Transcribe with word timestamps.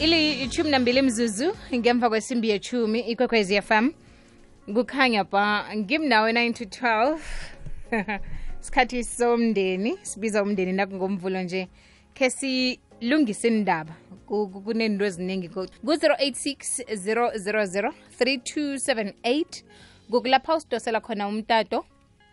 ili 0.00 0.42
ishumi 0.42 0.70
nambili 0.70 1.02
mzuzu 1.02 1.56
ngemva 1.74 2.08
kwesimbi 2.08 2.48
yechumi 2.50 3.00
ikwekwezi 3.00 3.62
fm 3.62 3.90
kukhanya 4.74 5.24
ba 5.24 5.76
ngimnawe 5.76 6.32
9 6.32 6.52
to 6.52 6.64
12 6.64 7.18
sikhathi 8.60 9.04
somndeni 9.04 9.98
sibiza 10.02 10.42
umndeni 10.42 10.72
nakungomvulo 10.72 11.42
nje. 11.42 11.68
Khe 12.14 12.30
silungise 12.30 13.48
indaba 13.48 13.92
Ku- 14.26 14.48
ku- 14.48 14.60
kunento 14.60 15.04
eziningi 15.04 15.48
ku-086 15.48 16.84
000 16.84 17.92
3278 18.20 19.44
kukulapha 20.10 20.56
usidosela 20.56 21.00
khona 21.00 21.28
umtato. 21.28 21.84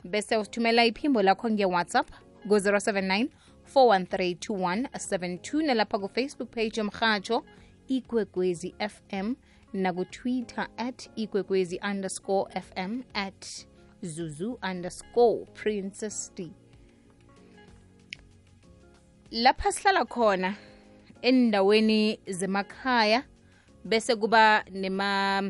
Bese 0.04 0.38
usithumela 0.38 0.86
iphimbo 0.86 1.22
lakho 1.22 1.50
nge-whatsapp 1.50 2.08
ku-079 2.48 3.28
413 3.76 4.36
2172 4.36 5.66
nalapha 5.66 6.00
ku-facebook 6.00 6.50
page 6.50 6.80
yomrhatsho 6.80 7.44
ikwekwezi 7.88 8.76
fm 8.90 9.36
nakutwitter 9.74 10.68
at 10.78 11.10
ikwekwezi 11.16 11.80
underscore 11.92 12.62
fm 12.62 13.02
at 13.14 13.68
zuzu 14.02 14.60
underscore 14.72 15.46
princess 15.46 16.34
d. 16.36 16.52
Lapha 19.32 19.72
sihlala 19.72 20.06
khona 20.06 20.56
endaweni 21.22 22.20
zemakhaya 22.28 23.24
bese 23.86 24.16
kuba 24.16 24.64
nema 24.72 25.44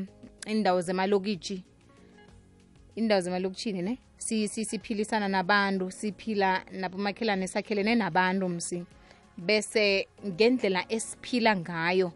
indawo 0.46 0.82
zemalokitshi 0.82 1.63
indawo 2.96 3.22
zemalokitshini 3.22 3.82
ne 3.82 3.99
si, 4.18 4.48
si, 4.48 4.66
siphilisana 4.66 5.27
nabantu 5.27 5.91
siphila 5.91 6.66
nabomakhelwane 6.72 7.48
sakhelene 7.48 7.96
nabantu 7.96 8.49
msi. 8.49 8.84
Bese 9.38 10.08
ngendlela 10.26 10.85
esiphila 10.90 11.55
ngayo 11.55 12.12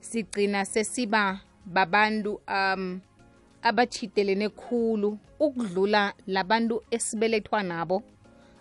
sigcina 0.00 0.64
sesiba 0.64 1.40
babantu 1.66 2.40
um 2.48 3.00
abachitelene 3.62 4.48
khulu 4.48 5.18
ukudlula 5.40 6.14
labantu 6.26 6.82
esibelethwa 6.90 7.62
nabo. 7.62 8.02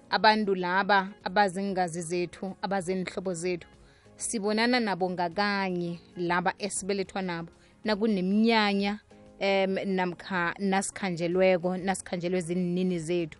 Abantu 0.10 0.56
laba 0.56 1.10
abazingazi 1.24 2.02
zethu 2.02 2.56
abazenhlobo 2.62 3.34
zethu 3.34 3.68
sibonana 4.16 4.80
nabo 4.80 5.10
ngakanye 5.10 6.00
laba 6.18 6.54
esibelethwa 6.58 7.22
nabo. 7.22 7.52
Nakuneminyanya 7.84 9.00
em 9.40 9.76
namkha 9.86 10.54
nasikhanjelweko 10.60 11.78
nasikhanjelwe 11.78 12.42
zinnini 12.42 13.00
zethu. 13.00 13.40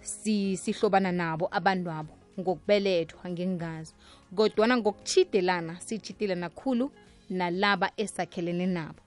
Si 0.00 0.56
sihlobana 0.56 1.12
nabo 1.12 1.48
abantu 1.50 1.90
abo 1.90 2.14
ngokubelethwa 2.40 3.30
ngingazi 3.30 3.94
kodwana 4.36 4.76
ngokuchidelana 4.76 5.80
sichidelana 5.80 6.40
nakhulu 6.40 6.90
nalaba 7.30 7.90
esakhelene 7.96 8.66
nabo. 8.66 9.00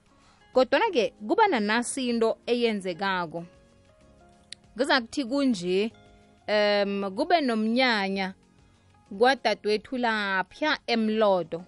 Kodwana-ke 0.52 1.12
kuba 1.28 1.48
nanasi 1.48 2.08
into 2.08 2.38
eyenzekako. 2.46 3.44
Ngiza 4.76 5.00
kuthi 5.00 5.24
kunje 5.24 5.92
um 6.48 7.14
kube 7.16 7.40
nomnyanya 7.40 8.34
kwadadewethu 9.18 9.96
lapha 9.98 10.78
emlodo. 10.86 11.64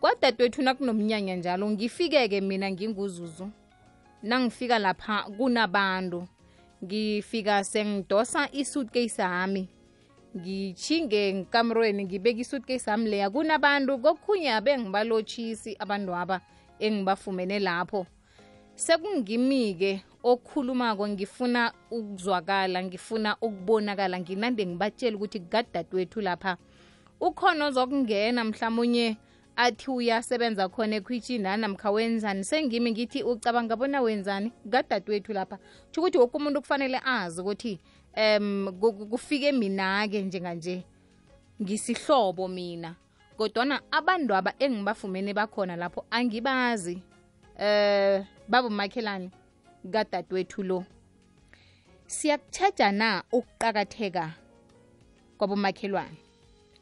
Kwadadewethu 0.00 0.62
nakunomnyanya 0.62 1.36
njalo 1.36 1.70
ngifike-ke 1.70 2.40
mina 2.40 2.70
nginguzuzu. 2.70 3.50
Nangifika 4.22 4.78
lapha 4.78 5.22
kunabantu 5.22 6.28
ngifika 6.84 7.64
sengidosa 7.64 8.48
isuitcase 8.52 9.22
yami 9.22 9.68
ngichinge 10.36 11.34
ngikamrweni 11.34 12.04
ngibeka 12.04 12.40
isuitcase 12.40 12.96
leya. 12.96 13.30
Kunabantu 13.30 13.98
kokhunye 13.98 14.52
abengibalotshisi 14.52 15.76
abantu 15.78 16.14
aba 16.14 16.40
engibafumene 16.78 17.58
lapho. 17.58 18.06
Sekungimi-ke 18.74 20.02
okhulumako 20.22 21.08
ngifuna 21.08 21.72
ukuzwakala 21.90 22.82
ngifuna 22.82 23.36
ukubonakala 23.40 24.20
nginande 24.20 24.66
ngibatshela 24.66 25.16
ukuthi 25.16 25.40
kukadadewethu 25.40 26.20
lapha. 26.20 26.56
Ukhona 27.20 27.66
ozokungena 27.66 28.44
mhlawumunye 28.44 29.16
athi 29.56 29.90
uyasebenza 29.90 30.68
khona 30.68 30.96
ekhwitshini 30.96 31.48
anamkha 31.48 31.90
wenzani? 31.90 32.44
Sengimi 32.44 32.90
ngithi 32.92 33.22
ucabanga 33.22 33.76
bona 33.76 34.00
wenzani? 34.00 34.50
Kukadadewethu 34.62 35.32
lapha. 35.32 35.58
Tsho 35.90 36.00
ukuthi 36.00 36.18
woke 36.18 36.36
umuntu 36.36 36.60
kufanele 36.60 37.00
azi 37.04 37.40
ukuthi 37.40 37.80
um 38.16 38.72
kufike 39.10 39.52
mina-ke 39.52 40.22
njenganje 40.22 40.84
ngisihlobo 41.62 42.48
mina. 42.48 42.96
Kodwana 43.36 43.80
abantu 43.90 44.34
aba 44.34 44.54
engibafumene 44.58 45.34
bakhona 45.34 45.76
lapho 45.76 46.04
angibazi 46.10 47.02
eh 47.58 48.24
babomakhelane 48.48 49.30
kadadewethu 49.92 50.62
lo. 50.62 50.84
Siyakutshejana 52.06 52.98
na 52.98 53.24
ukuqakatheka 53.32 54.30
kwabomakhelwane? 55.38 56.16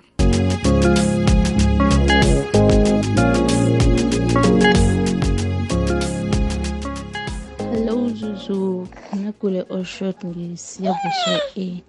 Hello 7.71 8.09
Zuzu, 8.09 8.87
nakule 9.23 9.65
Oshot 9.69 10.25
ngisiyavusha 10.25 11.41
e 11.55 11.83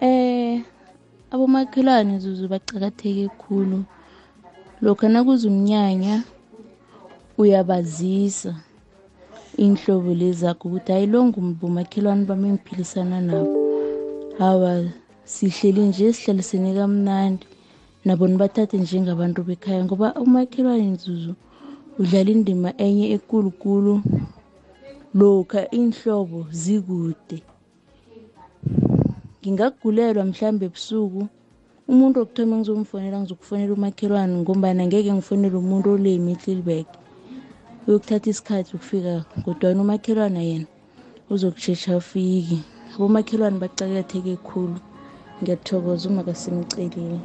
Eh 0.00 0.62
abomakhelwane 1.30 2.18
Zuzu 2.18 2.48
bacakatheke 2.48 3.28
khulu. 3.28 3.84
lokhu 4.82 5.08
nakuza 5.08 5.48
umnyanya 7.36 7.64
uyabazisa. 7.66 8.54
Inhlobo 9.56 10.14
lezakho 10.14 10.68
ukuthi 10.68 10.92
hayi 10.92 11.06
lo 11.06 11.24
ngumbomakhelwane 11.24 12.24
bami 12.24 12.48
engiphilisana 12.48 13.20
nabo. 13.20 13.56
Hawa 14.38 14.84
sihleli 15.24 15.80
nje 15.88 16.12
sihlalisene 16.12 16.74
kamnandi. 16.74 17.46
Nabo 18.04 18.28
nibathathe 18.28 18.78
njengabantu 18.78 19.42
bekhaya 19.44 19.84
ngoba 19.84 20.14
umakhelwane 20.14 20.96
Zuzu 20.96 21.34
udlala 21.98 22.30
indima 22.30 22.72
enye 22.76 23.12
ekulukulu 23.16 24.02
lokha 25.14 25.70
inhlobo 25.70 26.46
zikude. 26.50 27.42
Ngingagulelwa 29.40 30.24
mhlambe 30.24 30.66
ebusuku 30.66 31.28
umuntu 31.88 32.20
wokuthoma 32.20 32.56
engizomfonela 32.56 33.20
ngizokufonela 33.20 33.72
umakhelwane 33.74 34.34
ngombana 34.42 34.86
ngeke 34.86 35.12
ngifonele 35.12 35.56
umuntu 35.56 35.94
ole 35.94 36.14
emittlilberg 36.14 37.05
uyokuthatha 37.86 38.30
isikhathi 38.30 38.76
ukufika 38.76 39.24
kodwana 39.44 39.80
umakhelwana 39.82 40.40
yena 40.42 40.66
uzokushesha 41.30 41.96
ufiki 41.96 42.58
abomakhelwane 42.94 43.58
bacakatheke 43.58 44.36
khulu. 44.36 44.78
Ngiyathokoza 45.42 46.08
uma 46.08 46.24
kasimcelile 46.24 47.20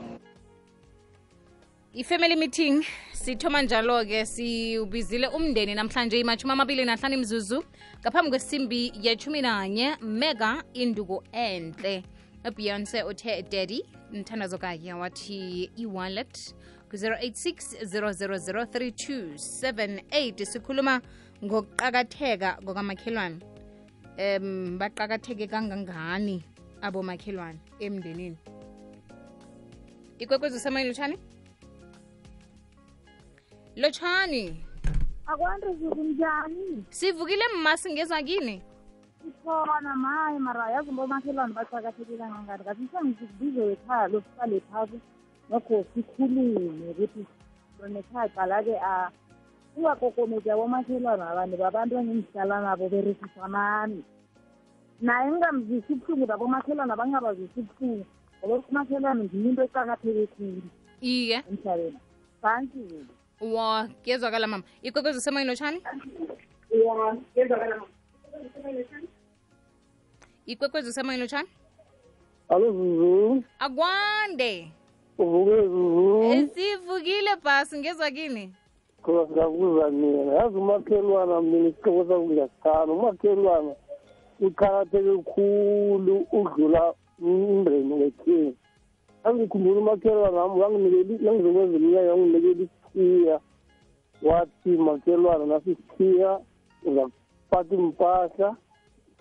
i-family 1.93 2.35
meeting 2.35 2.85
sithoma 3.11 3.61
njalo-ke 3.61 4.25
siubizile 4.25 5.27
umndeni 5.27 5.75
namhlanje 5.75 6.19
imashumi 6.19 6.53
amabili 6.53 6.85
nahlanu 6.85 7.15
imzuzu 7.15 7.63
ngaphambi 8.01 8.29
kwesimbi 8.29 8.93
yechumi 9.01 9.41
nanye 9.41 9.95
mega 10.01 10.63
induko 10.73 11.23
enhle. 11.31 12.03
Ubeyonce 12.47 13.03
uthe 13.03 13.41
daddy 13.41 13.83
mthandazo 14.13 14.57
kakhe 14.57 14.93
wathi 14.93 15.69
e-wallet 15.77 16.55
ku-086 16.91 17.87
0003278 17.87 20.45
sikhuluma 20.45 21.01
ngokuqakatheka 21.43 22.57
ngokamakhelwane 22.63 23.39
um 24.19 24.77
baqakatheke 24.77 25.47
kangangani 25.47 26.43
abomakhelwane 26.81 27.59
emndenini? 27.79 28.37
Ikwekwezi 30.19 30.57
usemoyeni 30.57 30.89
lotshani? 30.89 31.17
Lotshani? 33.75 34.65
Akwanto 35.27 35.73
zikunjani 35.73 36.83
sivukile 36.89 37.43
mmasi 37.55 37.93
ngeza 37.93 38.23
kini? 38.23 38.61
Ikhona 39.27 39.95
maye 39.95 40.39
mara 40.39 40.71
yazi 40.71 40.91
ngomakhelwane 40.91 41.53
baqakatheke 41.53 42.17
kangangani. 42.17 42.63
Kathi 42.63 42.87
sengikubize 42.91 43.71
ekhaya 43.71 44.07
lokuqala 44.07 44.59
phasi 44.71 44.99
nogosi 45.51 45.87
sikhulume 45.93 46.89
ukuthi 46.91 47.21
nekhaqala-ke 47.93 48.75
ungakokomezi 49.77 50.47
abomakhelwana 50.51 51.23
abantu 51.31 51.55
babantu 51.57 51.93
engengihlala 51.99 52.55
nabo 52.61 52.85
berekisanani 52.89 54.03
naye 55.01 55.27
ngingamzisi 55.31 55.93
ubuhlungu 55.93 56.25
nabomakhelwana 56.27 56.95
bangabazisi 56.99 57.59
ubuhlungu 57.59 58.05
ngoba 58.39 58.63
umakhelwane 58.69 59.23
ngiyo 59.23 59.49
into 59.49 59.63
eqakatheke 59.63 60.25
khulu 60.33 60.69
iye. 61.01 61.37
emhlabeni. 61.49 61.99
Bantu 62.43 62.79
wa 63.41 63.87
kezwakala 64.03 64.47
mama. 64.47 64.63
Ikwekwezi 64.81 65.17
usemoyeni 65.17 65.49
lotshani 65.49 65.79
ya 66.71 67.17
kezwakala 67.33 67.75
mama. 67.75 67.91
Ikwekwezi 70.45 70.89
usemoyeni 70.89 71.21
lotshani 71.21 71.49
alo 72.49 72.71
zuzu. 72.71 73.43
Akwande 73.59 74.71
uvuke 75.23 75.67
Zuzu, 75.67 76.47
sivukile 76.53 77.35
bhasi 77.43 77.79
ngezwa 77.79 78.11
kini 78.11 78.53
khona 79.03 79.27
siyabuza 79.27 79.89
mina. 79.89 80.33
Yazi 80.33 80.57
umakhelwana 80.57 81.41
mina 81.41 81.69
isihloko 81.69 82.05
sami 82.07 82.25
ngiyasithanda. 82.25 82.93
Umakhelwana 82.93 83.71
uqakatheke 84.41 85.17
khulu 85.31 86.15
udlula 86.31 86.93
umndeni 87.21 87.93
wekhini. 87.93 88.55
Angikhumbula 89.23 89.79
umakhelwana 89.79 90.37
wami 90.41 90.61
wanginikela 90.61 91.31
nangizokwenza 91.31 91.77
iminyaka 91.77 92.09
wanginikela 92.11 92.63
isikhiya. 92.65 93.39
Wathi 94.21 94.69
makhelwana 94.69 95.45
nasisikhiya 95.45 95.79
isikhiya 95.89 96.39
uzakuphatha 96.85 97.75
impahla. 97.75 98.55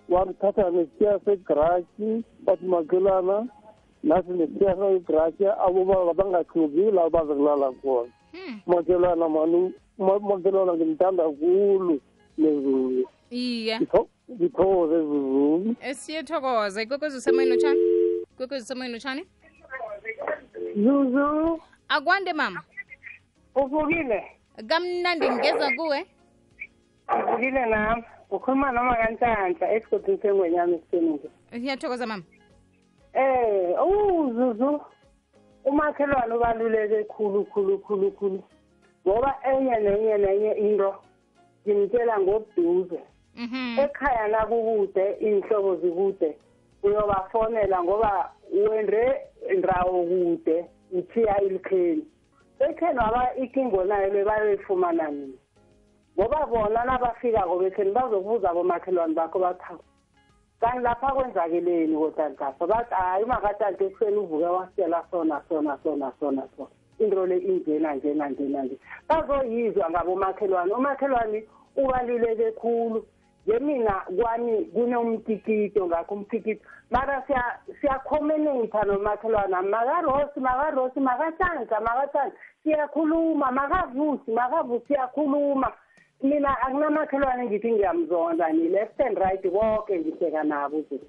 Wathatha 0.09 0.69
nesikhiya 0.69 1.19
segrashi 1.25 2.23
wathi 2.45 2.65
makhelwana 2.65 3.47
nasi 4.03 4.29
nesikhiya 4.31 4.75
segaraji 4.75 5.45
abobaba 5.45 6.13
bangahluki 6.13 6.91
la 6.91 7.09
baza 7.09 7.33
kulala 7.35 7.71
khona. 7.81 8.09
umakhelwana 8.67 8.67
makhelwana 8.67 9.29
mani 9.29 9.73
umakhelwana 9.97 10.73
ngimthanda 10.73 11.23
kulu 11.29 11.99
nezulu 12.37 13.05
iye. 13.29 13.79
Ngithokoze 14.31 14.95
ezuzulu 14.95 15.75
siyethokoza 15.93 16.81
ikwekwezi 16.81 17.17
usemoyeni 17.17 17.53
utshani 17.55 17.79
ikwekwezi 18.33 18.63
usemoyeni 18.63 18.95
utshani 18.95 19.23
Zuzu, 20.75 21.59
akwande 21.89 22.33
mama. 22.33 22.61
Uvukile? 23.55 24.23
kamnandi 24.67 25.29
ngeza 25.29 25.71
kuwe. 25.75 26.05
Uvukile 27.27 27.65
nami. 27.65 28.03
Ukhuluma 28.31 28.71
noma 28.71 28.95
kanhlanhla 28.95 29.73
esigodini 29.73 30.17
sengwenyama 30.21 30.75
esiseningi. 30.75 31.29
ngiyathokoza 31.55 32.07
mama 32.07 32.23
Eh, 33.13 33.75
uh 33.81 34.33
Zuzu. 34.33 34.81
Umakhelwane 35.65 36.33
ubaluleke 36.35 37.03
khulu 37.03 37.45
khulu 37.45 37.77
khulu 37.79 38.11
khulu. 38.11 38.43
Ngoba 39.07 39.35
enye 39.51 39.75
nenye 39.79 40.17
nenye 40.17 40.51
into 40.51 40.95
ngimtshela 41.67 42.19
ngobuduze. 42.19 42.99
mhm 43.35 43.79
Ekhaya 43.79 44.27
nakukude, 44.27 45.11
inhlobo 45.19 45.75
zikude. 45.75 46.37
Uyobafonela 46.83 47.83
ngoba 47.83 48.31
wende 48.51 49.21
ndawo 49.57 50.03
kude, 50.03 50.65
uthiya 50.91 51.41
ilikheni. 51.41 52.05
Ekheni 52.59 52.99
waba 52.99 53.35
ikingo 53.35 53.83
nayo 53.83 54.13
lebayifumana 54.13 55.11
nini? 55.11 55.37
ngoba 56.19 56.45
bona 56.45 56.83
nabafikako 56.83 57.59
bekheni 57.59 57.91
bazokubuza 57.91 58.49
abomakhelwane 58.49 59.13
bakho 59.13 59.39
bathawu 59.39 59.79
kanti 60.61 60.79
lapha 60.83 61.07
kwenzakeleni 61.13 61.97
kotantafa 61.97 62.67
bathi 62.67 62.93
hayi 62.93 63.25
makatante 63.25 63.85
ekuseni 63.85 64.17
uvuke 64.17 64.45
wasitshela 64.45 65.03
sona 65.11 65.41
sona 65.49 65.77
sona 65.83 66.11
sona 66.19 66.43
sona. 66.57 66.69
Into 66.99 67.25
le 67.25 67.37
injena 67.37 67.95
njena 67.95 68.29
njena 68.29 68.63
nje 68.63 68.77
bazoyizwa 69.09 69.89
ngabomakhelwane. 69.89 70.73
Umakhelwane 70.73 71.43
ubaluleke 71.75 72.51
khulu. 72.51 73.05
Nje 73.47 73.59
mina 73.59 73.93
kwami 74.19 74.65
kunomtikito 74.65 75.87
ngakho 75.87 76.13
umtikito 76.15 76.61
mara 76.91 77.23
siyakhomenitha 77.81 78.83
nomakhelwane 78.83 79.61
makarosi 79.61 80.39
makarosi 80.39 80.99
makahlanza 80.99 81.79
makahlanza 81.79 82.35
siyakhuluma 82.63 83.51
makavusi 83.51 84.31
makavusi 84.31 84.85
siyakhuluma. 84.87 85.71
Mina 86.23 86.51
akunamakhelwane 86.61 87.45
ngithi 87.45 87.71
ngiyamzonda 87.71 88.45
ni 88.53 88.69
left 88.69 88.99
and 89.01 89.17
right 89.17 89.41
konke 89.41 89.93
ngihleka 89.99 90.43
nabo 90.43 90.77
nje 90.79 90.99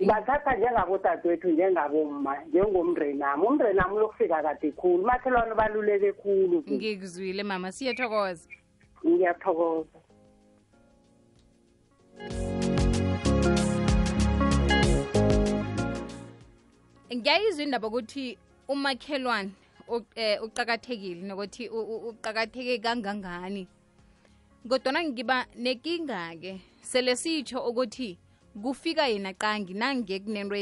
ngibathatha 0.00 0.50
njengabodadewethu 0.56 1.48
njengabomma 1.50 2.32
njengomndenami. 2.48 3.42
Umndenami 3.46 3.94
uyokufika 3.96 4.42
kade 4.42 4.68
khulu. 4.78 5.02
Umakhelwane 5.04 5.52
ubaluleke 5.52 6.10
khulu 6.20 6.56
nje. 6.60 6.74
ngikuzwile 6.76 7.42
mama. 7.42 7.68
Siyethokoza 7.72 8.48
ngiyathokoza. 9.06 9.98
Ngiyayizwa 17.14 17.62
indaba 17.64 17.86
ukuthi 17.88 18.38
umakhelwane 18.68 19.50
u- 19.88 20.06
eh, 20.14 20.42
uqakathekile 20.42 21.22
nokuthi 21.28 21.68
u- 21.68 21.88
u- 21.94 22.08
uqakatheke 22.08 22.78
kangangani. 22.84 23.66
Kodwana 24.68 25.04
ngiba 25.04 25.46
nekinga-ke 25.56 26.60
sele 26.82 27.16
sitsho 27.16 27.60
ukuthi 27.66 28.18
kufika 28.62 29.06
yena 29.06 29.34
qangi 29.34 29.74
nange 29.74 30.20
kunento 30.20 30.54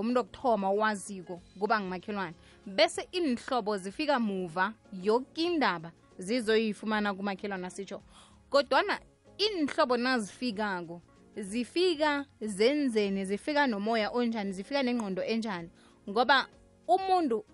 umuntu 0.00 0.20
okuthoma 0.20 0.68
owaziko 0.68 1.40
kuba 1.58 1.80
ngumakhelwane. 1.80 2.34
Bese 2.66 3.08
inhlobo 3.12 3.76
zifika 3.78 4.20
muva 4.20 4.74
yoke 5.02 5.42
indaba 5.42 5.92
zizoyifumana 6.18 7.14
kumakhelwane 7.14 7.66
asitsho 7.66 8.02
kodwana 8.50 9.00
inhlobo 9.38 9.96
nazifikako 9.96 11.00
zifika 11.36 12.26
zenzene 12.40 13.24
zifika 13.24 13.66
nomoya 13.66 14.10
onjani 14.10 14.52
zifika 14.52 14.82
nengqondo 14.82 15.22
enjani? 15.22 15.70
Ngoba 16.08 16.46
umuntu 16.86 17.44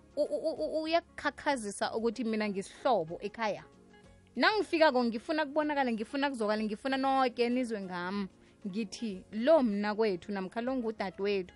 uyakukhakhazisa 0.83 1.95
ukuthi 1.95 2.25
mina 2.25 2.49
ngisihlobo 2.49 3.19
ekhaya 3.23 3.65
nangifikako 4.37 5.05
ngifuna 5.05 5.47
kubonakala 5.47 5.93
ngifuna 5.93 6.31
kuzokala 6.31 6.63
ngifuna 6.63 6.97
noke 6.97 7.49
nizwe 7.49 7.81
ngami. 7.81 8.29
Ngithi 8.67 9.23
lo 9.33 9.63
mna 9.63 9.95
kwethu 9.95 10.33
namkha 10.33 10.61
lo 10.61 10.77
ngudadewethu. 10.77 11.55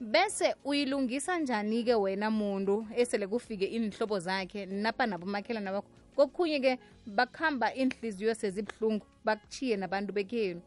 Bese 0.00 0.54
uyilungisa 0.64 1.38
njani-ke 1.38 1.94
wena 1.94 2.30
muntu 2.30 2.86
esele 2.96 3.26
kufike 3.26 3.64
inhlobo 3.64 4.18
zakhe 4.18 4.66
napa 4.66 5.06
nabomakhelwane 5.06 5.70
bakho? 5.72 5.88
Kokhunye-ke 6.16 6.78
bakuhamba 7.06 7.74
inhliziyo 7.74 8.34
sezibuhlungu 8.34 9.06
bakuchiye 9.24 9.76
nabantu 9.76 10.12
bekhenu 10.12 10.62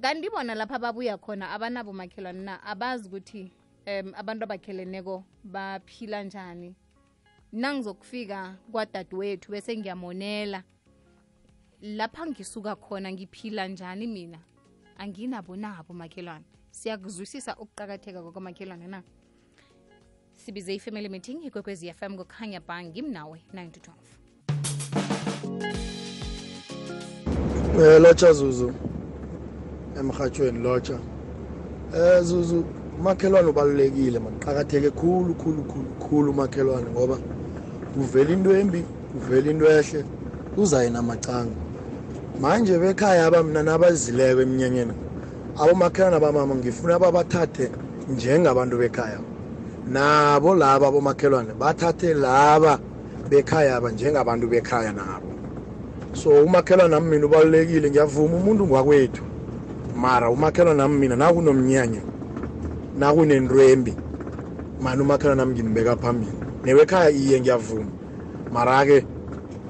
kanti 0.00 0.30
bona 0.30 0.54
lapha 0.54 0.78
babuya 0.78 1.18
khona 1.18 1.50
abanabo 1.50 1.92
makhelwane 1.92 2.44
na 2.44 2.62
abazi 2.62 3.08
ukuthi 3.08 3.52
um 3.86 4.12
abantu 4.16 4.44
abakheleneko 4.44 5.24
baphila 5.44 6.22
njani 6.22 6.74
nangizokufika 7.52 8.56
kwadadewethu 8.72 9.52
bese 9.52 9.76
ngiyamonela. 9.76 10.62
Lapha 11.82 12.26
ngisuka 12.26 12.76
khona 12.76 13.12
ngiphila 13.12 13.68
njani 13.68 14.06
mina? 14.06 14.38
Anginabo 14.98 15.56
nabo 15.56 15.94
makhelwane? 15.94 16.44
Siyakuzwisisa 16.70 17.56
ukuqakatheka 17.56 18.22
kwakamakhelwane 18.22 18.86
na? 18.86 19.02
Sibize 20.36 20.74
i-family 20.74 21.08
meeting 21.08 21.44
ikwekwezi 21.44 21.92
fm 21.92 22.16
kukhanya 22.16 22.60
ba 22.60 22.84
ngimnawe 22.84 23.42
9 23.54 23.70
to 23.70 23.80
12 23.80 23.94
Eh 27.80 28.00
lotsha 28.00 28.32
Zuzu 28.32 28.74
emhathweni 29.98 30.58
lotsha. 30.58 31.00
Eh 31.94 32.22
Zuzu 32.22 32.64
umakhelwane 32.98 33.48
ubalulekile 33.48 34.18
man 34.18 34.38
qakatheke 34.38 34.90
khulu 34.90 35.34
khulu 35.34 35.62
khulu 35.64 35.90
khulu 35.98 36.30
umakhelwane 36.30 36.90
ngoba 36.90 37.18
kuvela 37.94 38.32
into 38.32 38.50
embi 38.56 38.86
kuvela 39.12 39.50
into 39.50 39.66
ehle. 39.66 40.04
Kuzaye 40.54 40.90
namacanga 40.90 41.56
manje 42.38 42.78
bekhaya 42.78 43.26
aba 43.26 43.42
mna 43.42 43.62
nabazileko 43.62 44.40
emnyanyeni 44.42 44.94
abomakhelwane 45.56 46.20
bamama 46.20 46.54
ngifuna 46.56 46.98
babathathe 46.98 47.70
njengabantu 48.08 48.76
bekhaya. 48.78 49.20
Nabo 49.86 50.54
laba 50.54 50.88
abomakhelwane 50.88 51.54
bathathe 51.54 52.14
laba 52.14 52.80
bekhaya 53.28 53.76
aba 53.76 53.90
njengabantu 53.90 54.48
bekhaya 54.48 54.92
nabo. 54.92 55.32
So 56.12 56.30
umakhelwane 56.44 56.90
nami 56.90 57.10
mina 57.10 57.26
ubalulekile 57.26 57.90
ngiyavuma 57.90 58.36
umuntu 58.36 58.66
ngwakwethu 58.66 59.22
mara 59.94 60.30
umakhelwane 60.30 60.78
nami 60.78 60.98
mina 60.98 61.16
nakunomnyanya 61.16 62.02
nakunendwembi 62.94 63.96
mani 64.80 65.02
umakhelwane 65.02 65.38
nami 65.42 65.54
ngimbeka 65.54 65.96
phambili. 65.96 66.49
Newekhaya 66.64 67.10
iye 67.10 67.40
ngiyavuma. 67.40 67.90
Mara-ke 68.52 69.06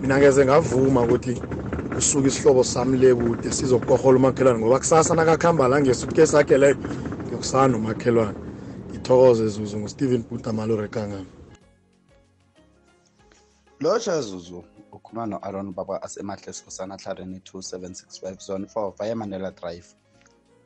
mina 0.00 0.18
ngeze 0.18 0.44
ngavuma 0.44 1.02
ukuthi 1.02 1.34
usuke 1.98 2.28
isihlobo 2.28 2.64
sami 2.64 2.98
le 2.98 3.14
kude 3.14 3.52
sizokukorhola 3.52 4.18
umakhelwane 4.18 4.58
ngoba 4.58 4.78
kusasa 4.78 5.14
nakakuhamba 5.14 5.68
la 5.68 5.80
ngesutke 5.80 6.26
sakhe 6.26 6.58
leyo 6.58 6.76
ngiyokusana 7.26 7.68
nomakhelwane. 7.68 8.38
Ngithokoze 8.90 9.48
zuzu 9.48 9.78
ngustephen 9.78 10.22
buta 10.30 10.52
malorekangana 10.52 11.26
lotsha 13.80 14.20
zuzu 14.22 14.64
ukhuluma 14.92 15.26
no-aron 15.26 15.72
baba 15.72 16.02
asemahle 16.02 16.52
sikhosana 16.52 16.96
hlareni 16.96 17.38
2765 17.38 18.40
zone 18.46 18.66
4 18.74 18.92
via 18.98 19.16
manela 19.16 19.50
drive. 19.50 19.86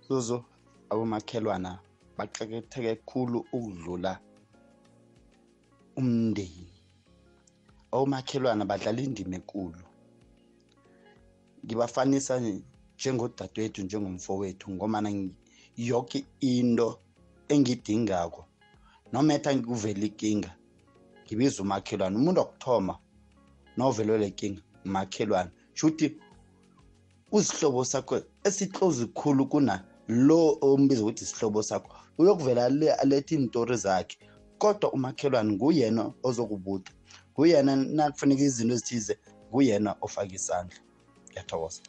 Zuzu 0.08 0.44
abomakhelwana 0.90 1.78
baqeketheke 2.18 2.96
khulu 3.06 3.46
ukudlula 3.52 4.18
umndeni. 5.96 6.72
Omakhelwana 7.92 8.64
badlala 8.64 9.00
indima 9.02 9.36
enkulu. 9.36 9.80
Ngibafanisa 11.64 12.40
njengodadewethu 12.98 13.82
njengomfowethu 13.82 14.70
ngomana 14.70 15.08
yonke 15.76 16.24
into 16.40 16.98
engidingako 17.48 18.44
noma 19.12 19.34
etha 19.34 19.54
kuvela 19.54 20.04
ikinga 20.04 20.50
ngibiza 21.24 21.62
umakhelwane. 21.62 22.16
Umuntu 22.16 22.40
wokuthoma 22.40 22.98
novelelwe 23.76 24.18
lenkinga 24.18 24.62
umakhelwane 24.84 25.50
shuthi 25.74 26.16
uzihlobo 27.32 27.84
sakho 27.84 28.22
esitlozi 28.44 29.06
khulu 29.06 29.46
kuna 29.46 29.84
lo 30.08 30.58
ombiza 30.60 31.02
ukuthi 31.02 31.24
isihlobo 31.24 31.62
sakho 31.62 31.88
uyokuvela 32.18 32.68
le 32.68 32.92
alethe 32.92 33.34
iintori 33.34 33.76
zakhe. 33.76 34.18
Kodwa 34.64 34.92
umakhelwane 34.92 35.52
nguyena 35.52 36.12
ozokubuda. 36.22 36.90
Nguyena 37.36 37.76
nakufuneka 37.76 38.42
izinto 38.42 38.74
ezithize 38.74 39.14
nguyena 39.50 39.90
ofaka 40.00 40.34
isandla. 40.38 40.78
Ngiyathokoza. 41.28 41.80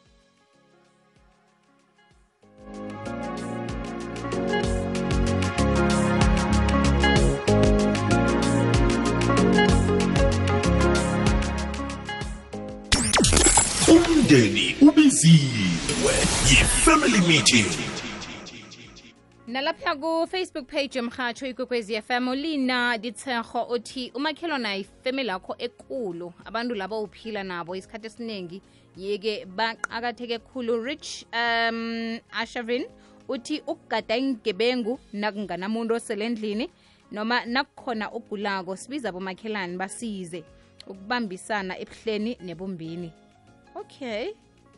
Umndeni 13.93 14.65
ubiziwe 14.87 16.13
yi-family 16.49 17.21
meeting 17.27 17.94
nalapha 19.47 19.95
ku-facebook 19.95 20.67
page 20.67 20.97
yomhatsho 20.99 21.47
ikwekwezi 21.47 22.01
fm 22.01 22.27
ulina 22.27 22.97
ditsherho 22.97 23.63
uthi 23.63 24.11
umakhelwana 24.15 24.75
ifemeli 24.75 25.29
yakho 25.29 25.55
ekulu. 25.57 26.33
Abantu 26.45 26.75
labo 26.75 27.03
uphila 27.03 27.43
nabo 27.43 27.75
isikhathi 27.75 28.07
esiningi 28.07 28.61
yeke 28.97 29.45
baqakatheke 29.45 30.39
khulu. 30.39 30.83
Rich 30.83 31.25
um 31.33 32.19
ashavin 32.31 32.85
uthi 33.29 33.61
ukugada 33.67 34.17
ingebengu 34.17 34.99
nakunganamuntu 35.13 35.93
oselendlini 35.93 36.69
noma 37.11 37.45
nakukhona 37.45 38.07
ogulako 38.07 38.75
sibiza 38.75 39.11
bomakhelani 39.11 39.77
basize 39.77 40.43
ukubambisana 40.87 41.77
ebuhleni 41.79 42.37
nebumbini. 42.41 43.11
Okay 43.75 44.33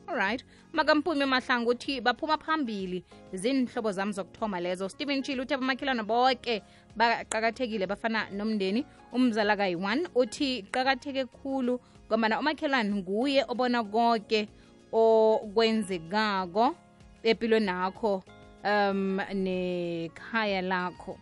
alright. 0.07 0.43
Makampumi 0.73 1.25
mahlanga 1.25 1.69
uthi 1.69 2.01
baphuma 2.01 2.37
phambili. 2.37 3.03
Zinhlobo 3.33 3.91
zami 3.91 4.13
zokuthoma 4.13 4.59
lezo. 4.59 4.89
Stephen 4.89 5.23
chile 5.23 5.41
uthi 5.41 5.53
abamakhelwana 5.53 6.03
boke 6.03 6.61
baqakathekile 6.95 7.87
bafana 7.87 8.29
nomndeni. 8.31 8.85
Umzala 9.13 9.55
kayi-one 9.57 10.07
uthi 10.15 10.63
qakatheke 10.71 11.25
khulu 11.25 11.79
ngombana 12.07 12.39
umakhelwane 12.39 12.91
nguye 12.95 13.43
obona 13.47 13.83
konke 13.83 14.47
okwenzekako 14.91 16.75
empilweni 17.23 17.65
nakho 17.65 18.23
um 18.63 19.19
nekhaya 19.33 20.61
lakho. 20.61 21.17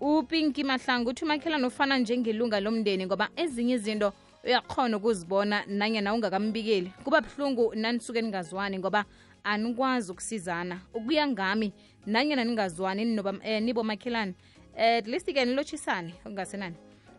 Upinki 0.00 0.64
mahlangu 0.64 1.10
uthi 1.10 1.24
umakhelwane 1.24 1.66
ufana 1.66 1.98
njengelunga 1.98 2.60
lomndeni 2.60 3.06
ngoba 3.06 3.28
ezinye 3.36 3.74
izinto 3.74 4.12
uyakhona 4.46 4.96
ukuzibona 4.96 5.64
nanye 5.66 6.00
na 6.00 6.14
ungakambikeli. 6.14 6.92
Kuba 7.04 7.20
buhlungu 7.20 7.74
nanisuke 7.74 8.22
ningazwani 8.22 8.78
ngoba 8.78 9.04
anikwazi 9.44 10.12
ukusizana. 10.12 10.80
Ukuya 10.94 11.26
ngami 11.28 11.72
nanyana 12.06 12.44
ningazwani 12.44 13.20
eh, 13.44 13.62
nibomakhelane 13.62 14.34
at 14.76 15.06
least 15.06 15.32
ke 15.32 15.44
nilotshisane 15.44 16.14
okungasenani. 16.24 16.76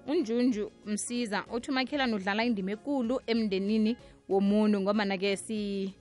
Unjunju 0.08 0.72
msiza 0.86 1.44
uthi 1.54 1.72
umakhelane 1.72 2.16
udlala 2.16 2.44
indima 2.46 2.72
ekulu 2.72 3.22
emndenini 3.28 3.98
womuntu 4.30 4.82
ngoba 4.82 5.06
nake 5.06 5.38
si 5.38 5.94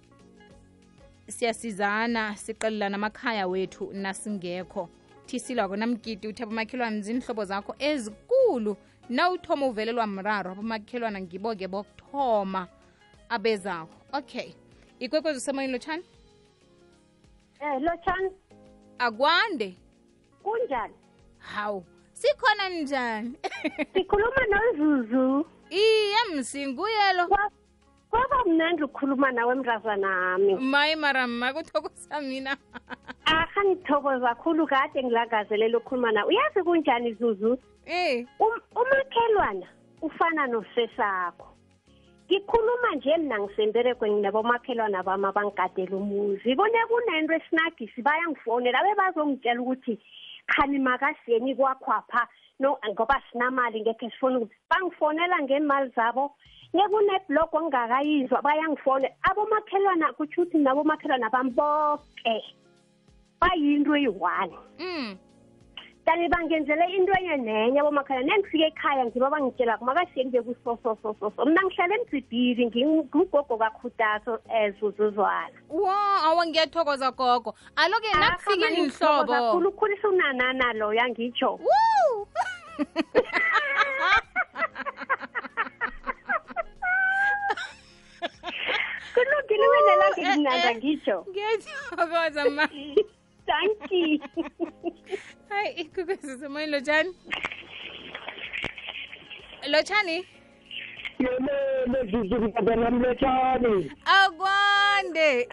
siyasizana 1.29 2.37
siqelelana 2.37 2.97
amakhaya 2.97 3.47
wethu 3.47 3.93
nasingekho. 3.93 4.89
Thisilwako 5.27 5.77
namgidi 5.77 6.29
uthi 6.29 6.43
abomakhelwane 6.43 7.01
zinhlobo 7.01 7.45
zakho 7.45 7.75
ezikulu 7.79 8.77
nawuthoma 9.09 9.67
uvelelwa 9.67 10.07
mraro 10.07 10.51
abomakhelwana 10.53 11.21
ngibo-ke 11.21 11.69
bokuthoma 11.69 12.69
abezako. 13.29 13.95
Okay 14.13 14.53
ikwekwezi 14.99 15.39
usemoyeni 15.39 15.73
lotshani? 15.73 16.05
Eh 17.61 17.81
lotshani. 17.81 18.31
Akwande. 18.99 19.77
Kunjani? 20.43 20.95
hawu 21.39 21.85
sikhona 22.13 22.69
njani? 22.69 23.35
Sikhuluma 23.95 24.43
noZuzu. 24.51 25.47
iye 25.71 26.17
msinguyelo. 26.39 27.27
Kwa- 27.29 27.51
Kwaba 28.11 28.45
mnandi 28.47 28.83
ukukhuluma 28.83 29.33
nawe 29.33 29.55
mrazanami. 29.55 30.55
mayi 30.55 30.97
mara 30.97 31.27
makuthokoza 31.27 32.21
mina 32.21 32.57
ngithokoza 33.85 34.29
kakhulu 34.35 34.67
kade 34.67 35.03
ngilagazelela 35.03 35.79
ukukhuluma 35.79 36.13
nawe. 36.13 36.29
Uyazi 36.29 36.63
kunjani 36.65 37.15
Zuzu? 37.15 37.59
eh 37.87 38.25
Um- 38.41 38.61
Umakhelwana 38.75 39.67
ufana 40.03 40.47
nosesakho. 40.47 41.49
Ngikhuluma 42.27 42.95
nje 42.97 43.17
mina 43.17 43.39
ngisemberegweni 43.39 44.23
nabomakhelwana 44.23 45.03
bami 45.03 45.27
abangigadela 45.27 45.97
umuzi. 45.97 46.57
Kone 46.57 46.79
kunento 46.89 47.35
esinagisi 47.35 48.03
bayangifonela 48.03 48.83
bebazongitshela 48.83 49.61
ukuthi 49.61 49.99
khani 50.49 50.79
makasiyeni 50.79 51.55
kwakhwapha 51.55 52.27
no 52.61 52.79
ngoba 52.89 53.21
sinamali 53.33 53.81
ngekhe 53.81 54.11
sifone 54.11 54.37
ukuthi 54.37 54.57
bangifonela 54.71 55.43
ngemali 55.43 55.93
zabo 55.97 56.33
ngekunebhlog 56.75 57.53
engingakayizwa 57.55 58.43
bayangifone 58.43 59.13
abomakhelwana 59.29 60.13
kutsho 60.17 60.43
ukuthi 60.43 60.59
nabomakhelwana 60.59 61.31
bami 61.31 61.51
bonke 61.51 62.37
bayinto 63.45 63.93
eyi-one. 63.97 64.57
Mm. 64.79 65.19
Kanti 66.05 66.29
bangenzele 66.29 66.85
into 66.97 67.13
enye 67.13 67.37
nenye 67.37 67.81
abomakhelwane 67.81 68.29
nengifike 68.29 68.67
ekhaya 68.69 69.07
ngiba 69.07 69.31
bangitshela 69.31 69.79
makasiye 69.81 70.25
ngibe 70.27 70.43
kusososososo. 70.43 71.45
Mna 71.45 71.63
ngihlale 71.65 71.95
emdzibhili 71.95 72.67
ngugogo 72.67 73.57
kakhutaso 73.57 74.33
um 74.49 74.73
zuzuzwana. 74.81 75.59
Wo 75.71 75.91
awa 75.91 76.47
ngiyathokoza 76.47 77.11
gogo. 77.11 77.55
Alo-ke 77.77 78.09
nakufike 78.21 78.71
nihlobo 78.71 79.33
kakhulu 79.33 79.69
ukhulisa 79.69 80.09
unanana 80.09 80.73
loyo 80.73 81.01
angitsho 81.01 81.61
kulungile 89.15 89.67
wenelake 89.69 90.23
kumnanda 90.23 90.75
ngitsho 90.75 91.27
ngiyathokoza 91.31 92.51
ma 92.51 92.69
tanki 93.47 94.21
hayi 95.49 95.71
ikhukwezizimoyini 95.83 96.73
lotshani 96.73 97.13
lotshani 99.73 100.17
yeleeziziaanamletshani 101.25 103.91
akwande 104.05 105.49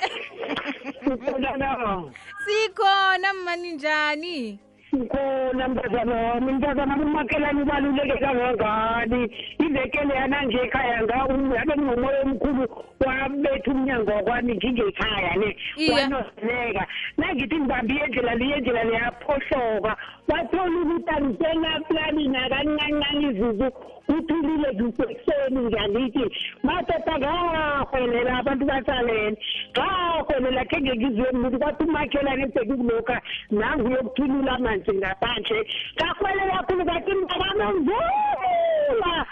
sikhona 2.46 3.34
mani 3.34 3.72
njani 3.72 4.60
ngikhona 4.96 5.68
mntazana 5.68 6.16
wami 6.16 6.52
mntazana 6.52 6.96
umakhelane 6.96 7.62
ubaluleke 7.62 8.18
kangangani? 8.20 9.22
Iveke 9.60 10.04
leyana 10.04 10.42
nje 10.44 10.58
ekhaya 10.58 11.04
ngabe 11.04 11.34
nginomoya 11.34 12.22
omkhulu 12.22 12.64
wabetha 13.06 13.72
umnyango 13.72 14.12
wakwami 14.12 14.56
ngingekhaya 14.56 15.36
le. 15.42 15.58
Iye. 15.78 15.92
wanozeleka. 15.94 16.88
Nangithi 17.18 17.56
ngibambe 17.60 17.94
iyendlela 17.94 18.36
le 18.36 18.46
iyendlela 18.46 18.84
leyaphohloka 18.84 19.98
wathola 20.28 20.78
ukuthi 20.82 21.12
angisenaplani 21.16 22.28
nakancancane 22.28 23.28
izuzu 23.30 23.72
kuthulile 24.08 24.70
kusekuseni 24.78 25.60
ngiyangithi 25.66 26.26
madoda 26.64 27.14
ngahwelela 27.20 28.32
abantu 28.40 28.66
basalele 28.66 29.38
ngahwelela 29.72 30.66
khe 30.66 30.82
ngekizweni 30.82 31.40
ukuthi 31.40 31.58
kwathi 31.58 31.84
umakhelane 31.84 32.44
ebhekukulokha 32.44 33.18
nangu 33.52 33.88
uyokuthulula 33.88 34.54
amanzi 34.82 34.98
ngaphandle 34.98 35.68
ngahwelela 35.96 36.58
kakhulu 36.58 36.86
kathi 36.86 37.12
mntakamenzula 37.14 39.26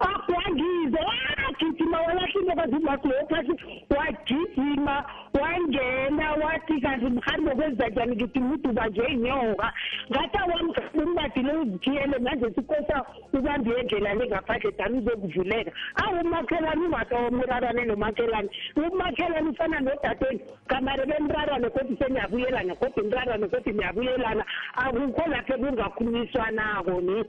akuyangize 0.00 0.98
wagijima 1.46 2.00
walahlile 2.00 2.54
kazimakule 2.56 3.14
phasi 3.30 3.52
wagijima 3.90 5.04
wangena 5.48 6.32
wathi 6.32 6.80
kanti 6.80 7.06
mharibo 7.06 7.50
kwezizatshani 7.50 8.16
ngithi 8.16 8.40
nguduba 8.40 8.86
nje 8.86 9.02
inyoka. 9.04 9.72
Ngathi 10.10 10.38
awamkadile 10.38 11.52
uzithiyele 11.52 12.18
manje 12.18 12.46
sikosa 12.54 13.04
ubambe 13.32 13.70
yendlela 13.70 14.14
le 14.14 14.26
ngaphandle 14.26 14.72
dani 14.78 14.98
uzokuvuleka 14.98 15.72
awu 15.94 16.20
umakhelane 16.20 16.86
ungatomrarane 16.86 17.84
nomakhelane 17.84 18.48
umakhelane 18.76 19.48
ufana 19.50 19.80
nodadweni 19.80 20.40
kamare 20.66 21.06
bemrarane 21.06 21.70
kodwa 21.70 21.96
seniyabuyelana 21.98 22.74
kodwa 22.74 23.04
imrarane 23.04 23.48
kodwa 23.48 23.72
niyabuyelana. 23.72 24.44
Akukho 24.76 25.30
lapho 25.30 25.54
kungakhulunyiswanako 25.58 27.00
ni. 27.00 27.24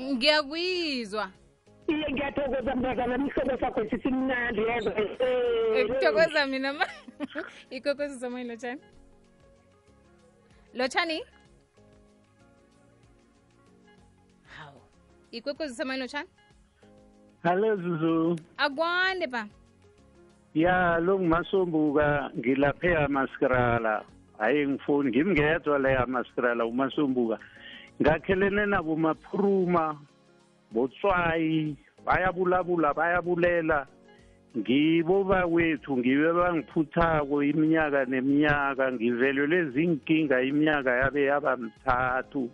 Ngiyakuyizwa 0.00 1.30
iye 1.92 2.06
ngiyathokoza 2.12 2.74
mnazana 2.76 3.18
mihlobo 3.18 3.54
sakho 3.60 3.80
sisimnandi 3.90 4.60
yezwa 4.60 4.92
kuthokoza 5.88 6.46
mina 6.46 6.72
ma 6.72 6.86
ikwekwezi 7.76 8.20
somoyi 8.20 8.44
lotshani 8.44 8.80
lotshani 10.74 11.18
hawu 14.56 14.80
ikwekwezi 15.30 15.74
somoyi 15.76 15.98
lotshani 16.00 16.28
hallo 17.42 17.76
Zuzu. 17.76 18.36
akwande 18.56 19.26
ba 19.26 19.46
Ya 20.54 20.98
lo 21.00 21.18
ngumasombuka 21.18 22.30
ngilaphe 22.38 22.96
amaskrala. 22.96 24.04
Hayi 24.38 24.66
ngifuni 24.68 25.10
ngimngedwa 25.10 25.78
le 25.78 25.96
amaskrala 25.96 26.66
umasombuka. 26.66 27.38
Ngakhelene 28.02 28.66
nabo 28.66 28.96
maphuruma 28.96 29.96
botswayi 30.72 31.76
bayabulabula 32.06 32.94
bayabulela. 32.94 33.86
Ngibo 34.58 35.24
bakwethu 35.24 35.98
ngibe 35.98 36.32
bangiphuthako 36.32 37.42
iminyaka 37.42 38.04
neminyaka 38.04 38.92
ngivelelwe 38.92 39.64
zinkinga 39.70 40.42
iminyaka 40.42 40.90
yabe 41.00 41.22
yaba 41.24 41.56
mthathu 41.56 42.50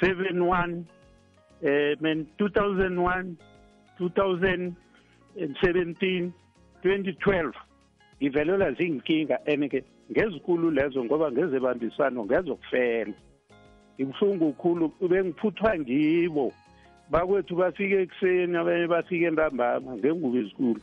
71 0.00 0.82
eh 1.62 1.96
men 2.00 2.26
2001 2.38 3.24
2017 4.00 6.30
2012 6.84 7.52
ngivelelwa 8.22 8.72
zinkinga. 8.72 9.38
And-ke 9.46 9.84
ngezikulu 10.10 10.70
lezo 10.70 11.04
ngoba 11.04 11.32
ngezebambisano 11.32 12.24
ngezokufela. 12.24 13.12
Ibuhlungu 13.98 14.52
khulu 14.52 14.92
bengiphuthwa 15.08 15.78
ngibo. 15.78 16.52
Bakwethu 17.10 17.56
bafike 17.56 17.96
ekuseni 18.02 18.56
abanye 18.56 18.86
bafike 18.86 19.24
entambama 19.24 19.96
ngengubo 19.96 20.38
ezikulu 20.38 20.80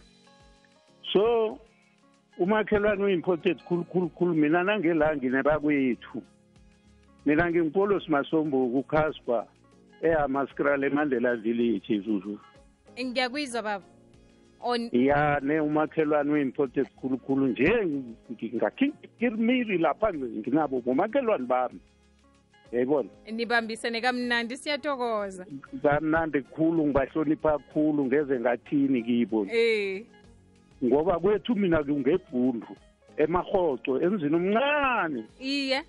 so 1.11 1.57
umakhelwane 2.37 3.03
uyi-important 3.03 3.63
khulu 3.63 3.83
khulu 3.83 4.09
khulu 4.09 4.33
mina 4.33 4.63
nangelangi 4.63 5.29
nebakwethu. 5.29 6.23
Mina 7.25 7.49
ngingipolo 7.49 7.99
simasombuku 7.99 8.79
ukhaspa 8.79 9.47
ehamaskrala 10.01 10.87
emandela 10.87 11.35
village 11.35 11.93
izuzu 11.95 12.39
ngiyakuyizwa 13.05 13.61
baba. 13.61 13.85
On 14.61 14.89
ya 14.91 15.39
ne 15.41 15.59
umakhelwane 15.59 16.31
uyi-important 16.31 16.89
khulu 16.95 17.17
khulu 17.17 17.47
nje 17.47 17.71
ngingakhirimiri 18.31 19.77
lapha 19.77 20.13
nginabo 20.13 20.81
bomakhelwane 20.81 21.45
bami. 21.45 21.79
Yayibona? 22.71 23.09
Nibambisene 23.31 24.01
kamnandi 24.01 24.57
siyathokoza. 24.57 25.45
Kamnandi 25.83 26.41
kukhulu 26.41 26.87
ngibahlonipha 26.87 27.57
kukhulu 27.57 28.05
ngeze 28.05 28.39
ngathini 28.39 29.03
kibo 29.03 29.47
eh. 29.51 30.05
Ngoba 30.83 31.19
kwethu 31.19 31.55
mina 31.55 31.83
kungebhundu 31.83 32.67
emahoco 33.17 34.01
emzini 34.01 34.35
omncane. 34.35 35.23
Iye. 35.39 35.83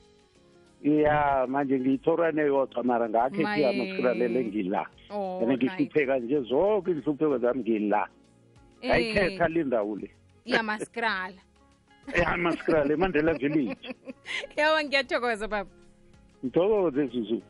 Ya 0.82 1.46
manje 1.48 1.80
ngiyithorane 1.80 2.42
yodwa 2.42 2.84
mara 2.84 3.08
ngakhe 3.08 3.42
Maye. 3.42 3.72
le 4.14 4.44
ngila 4.44 4.86
and 5.10 5.58
ngihlupheka 5.58 6.18
nje 6.18 6.40
zonke 6.40 6.90
inhlupheko 6.90 7.38
zami 7.38 7.60
ngila. 7.60 8.08
Eh. 8.82 8.92
ayikhetha 8.92 9.48
le 9.48 9.64
ndawo 9.64 9.96
le. 9.96 10.10
Yamaskrala 10.44 11.46
yamaskrala 12.14 12.92
emandela 12.92 13.34
village 13.34 13.76
yawa 14.56 14.84
ngiyathokoza 14.84 15.48
baba 15.48 15.70
ngithokoze 16.46 17.06
zuzu 17.12 17.42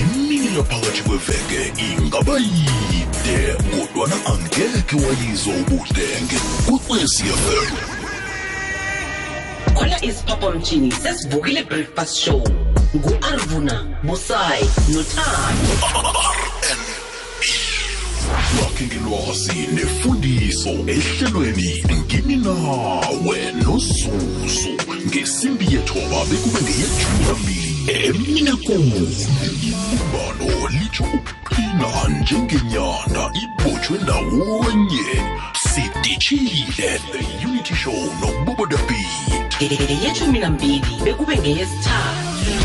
imilo 0.00 0.62
phakathi 0.64 1.02
kweveke 1.02 1.60
ingaba 1.86 2.38
yide 2.38 3.36
kodwana 3.70 4.16
angekhe 4.32 4.96
wayizwa 5.04 5.54
ubudenge 5.60 6.38
kwekwecfm 6.66 7.98
khona 9.74 10.04
isiphaphamtshini 10.04 10.92
sesivukile 10.92 11.62
breakfast 11.62 12.16
show 12.16 12.42
ngu-arvuna 12.96 13.84
busayi 14.02 14.64
nothando 14.88 15.74
lakhe 18.56 18.84
ngelwazi 18.86 19.58
nefundiso 19.74 20.70
ehlelweni 20.94 21.84
ngimi 21.98 22.36
nawe 22.36 23.38
nozuzu 23.62 24.70
ngesimbi 25.06 25.64
yethoba 25.74 26.24
bekube 26.30 26.60
ngeyethumi 26.62 27.24
nambili 27.26 27.72
emine 28.04 28.52
kuni 28.52 29.16
ibumbano 29.68 30.68
litsho 30.68 31.04
ukuqina 31.04 31.90
njengenyanda 32.20 33.22
ibotshwe 33.42 33.98
ndawonye. 34.02 35.08
Sidishile 35.68 36.90
the 37.12 37.46
unity 37.46 37.74
show 37.74 38.00
nobubodabit 38.20 39.52
ngeyeshumi 39.62 40.38
nambili 40.38 40.92
bekube 41.04 41.36
ngeyesithathu. 41.38 42.57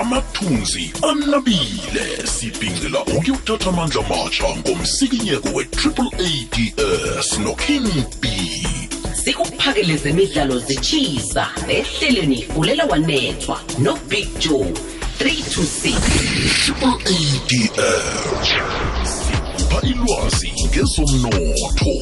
Amathunzi 0.00 0.92
anabile 1.10 2.26
sibhincela 2.26 3.00
ukuyothatha 3.02 3.70
amandla 3.70 4.02
matsha 4.02 4.44
ngomsikinyeko 4.56 5.48
we-triple 5.54 6.10
ads 6.18 7.38
noking 7.38 8.04
b. 8.20 8.28
Sikuphakele 9.24 9.96
zemidlalo 9.96 10.58
zitshisa 10.58 11.48
ehlelweni 11.68 12.42
fulela 12.42 12.84
wanethwa 12.84 13.60
nobig 13.78 14.28
joe 14.38 14.72
326 15.18 15.94
triple 16.64 16.96
ads 17.06 18.48
sikupha 19.04 19.86
ilwazi 19.86 20.52
ngezomnotho. 20.66 21.94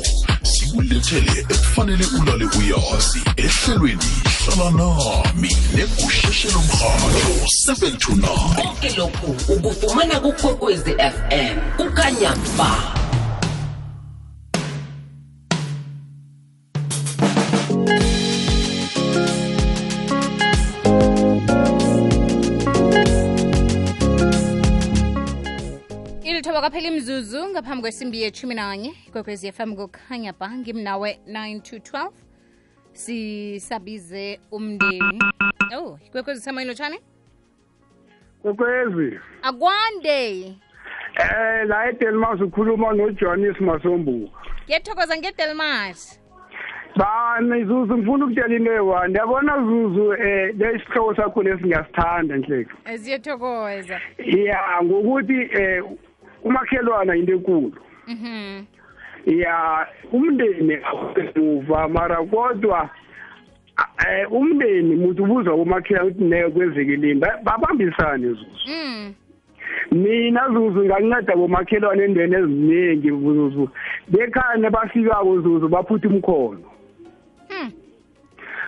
Sikulethele 0.74 1.40
ekufanele 1.40 2.04
ulale 2.20 2.44
uyazi 2.44 3.22
ehlelweni 3.36 4.04
hlala 4.46 4.70
nami 4.70 5.56
negusheshelo 5.74 6.58
mrhatho 6.58 7.46
7 7.66 7.96
to 7.96 8.12
9 8.12 8.54
konke 8.54 8.96
lokhu 8.96 9.52
ukufumana 9.52 10.20
kukwekwezi 10.20 10.90
fm 10.90 11.60
kukanyamba 11.76 13.03
ilithoba 26.54 26.70
kwaphela 26.70 26.88
imzuzu 26.88 27.48
ngaphambi 27.48 27.82
kwesimbi 27.82 28.22
yethumi 28.22 28.54
nanye 28.54 28.94
ikwekwezi 29.08 29.52
fm 29.52 29.74
kukhanya 29.76 30.32
ba 30.32 30.50
ngimnawe 30.50 31.18
9 31.28 31.60
to 31.60 31.76
12 31.76 32.10
sisabize 32.92 34.40
umndeni. 34.52 35.18
Oh 35.76 35.98
ikwekwezi 36.06 36.40
semoyeni 36.40 36.68
lotshani 36.68 36.98
kwekwezi 38.42 39.18
akwande. 39.42 40.44
Eh 41.16 41.66
la 41.66 41.88
edelmas 41.88 42.40
ukhuluma 42.40 42.92
nojohannes 42.92 43.60
masombuka. 43.60 44.38
Ngiyathokoza 44.64 45.16
ngedelmas 45.16 46.20
bani 46.96 47.64
zuzu 47.64 47.98
ngifuna 47.98 48.24
ukutshela 48.24 48.56
into 48.56 48.70
eyi-one. 48.70 49.08
Ndiyabona 49.08 49.58
zuzu 49.58 50.08
um 50.08 50.16
lesihloko 50.58 51.14
sakho 51.16 51.42
lesi 51.42 51.64
ngiyasithanda 51.64 52.36
nhleko 52.36 52.72
siyathokoza 52.98 54.00
ya 54.18 54.82
ngokuthi 54.82 55.50
um 55.58 55.98
umakhelwana 56.44 57.16
into 57.16 57.32
enkulu 57.32 57.72
mhm 58.08 58.64
ya 59.26 59.86
umndeni 60.12 60.78
awuva 60.84 61.88
mara 61.88 62.16
kodwa 62.16 62.90
eh 64.06 64.32
umndeni 64.32 64.96
muthi 64.96 65.22
ubuza 65.22 65.50
kumakhelwane 65.50 66.10
ukuthi 66.10 66.24
ne 66.24 66.50
kwezekelini 66.50 67.20
babambisane 67.44 68.28
zuzu. 68.28 68.46
Mm. 68.68 69.14
Mina 69.92 70.48
zuzu 70.48 70.84
nganceda 70.84 71.36
bomakhelwane 71.36 72.04
endweni 72.04 72.34
eziningi 72.34 73.10
zuzu. 73.10 73.68
Bekhane 74.08 74.70
bafikako 74.70 75.40
zuzu 75.40 75.68
baphutha 75.68 76.08
umkhono. 76.08 76.73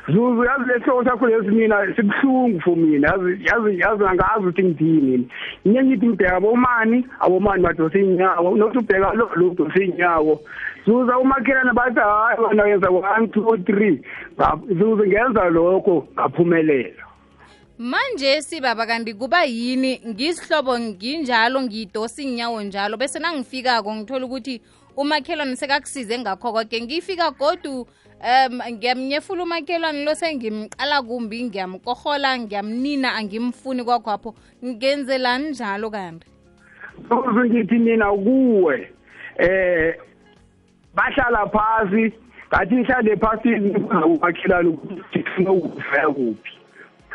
Zuzu 0.09 0.45
yazi 0.45 0.65
lesihloko 0.69 1.05
sakho 1.05 1.27
lesi 1.27 1.51
mina 1.51 1.95
sibuhlungu 1.97 2.61
for 2.61 2.77
mina. 2.77 3.09
Yazi 3.09 3.45
yazi 3.45 3.81
yazi 3.81 4.05
angazi 4.05 4.41
ukuthi 4.41 4.65
ngithini 4.65 5.01
mina. 5.65 5.83
Ngithi 5.83 6.07
ngibheka 6.07 6.37
abomani 6.37 7.07
abomani 7.21 7.63
badose 7.63 7.99
iy'nyawo. 7.99 8.57
Nokuthi 8.57 8.79
ubheka 8.79 9.15
lo 9.15 9.31
lo 9.35 9.47
udose 9.51 9.85
iy'nyawo. 9.85 10.41
Zuza 10.87 11.19
umakhelane 11.19 11.73
bathi 11.73 12.01
hayi 12.01 12.41
wena 12.41 12.63
wenza 12.63 12.91
one 12.91 13.29
two 13.29 13.57
three. 13.67 14.01
Zuzu 14.69 15.07
ngenza 15.07 15.51
lokho 15.51 16.07
ngaphumelela. 16.15 17.03
Manje 17.79 18.43
sibaba 18.43 18.87
kanti 18.87 19.15
kuba 19.15 19.45
yini? 19.45 20.01
Ngisihlobo 20.07 20.79
nginjalo 20.79 21.63
ngidosa 21.63 22.23
inyawo 22.23 22.63
njalo. 22.63 22.97
Bese 22.97 23.19
nangifikako 23.19 23.95
ngithola 23.95 24.27
ukuthi 24.27 24.63
umakhelwane 24.97 25.57
sekakusize 25.57 26.19
ngakho 26.19 26.53
koke. 26.53 26.81
Ngifika 26.81 27.31
godu 27.31 27.87
um 28.21 28.61
ngiyamnyefula 28.73 29.43
umakhelwane 29.43 30.05
lo 30.05 30.15
sengimqala 30.15 31.03
kumbi 31.03 31.45
ngiyamkohola 31.45 32.39
ngiyamnina 32.39 33.15
angimfuni 33.15 33.85
kwakhwapho. 33.85 34.35
Ngenzelani 34.65 35.51
njalo 35.51 35.91
kanti? 35.91 36.27
Zuzu 37.09 37.45
ngithi 37.45 37.79
mina 37.79 38.13
kuwe 38.13 38.89
eh 39.39 39.95
bahlala 40.95 41.47
phasi 41.47 42.13
ngathi 42.49 42.75
ihlale 42.81 43.17
phasi 43.17 43.49
umakhelane 44.05 44.69
ukuthi 44.69 45.25
funa 45.35 45.53
ukuvela 45.53 46.09
kuphi. 46.09 46.53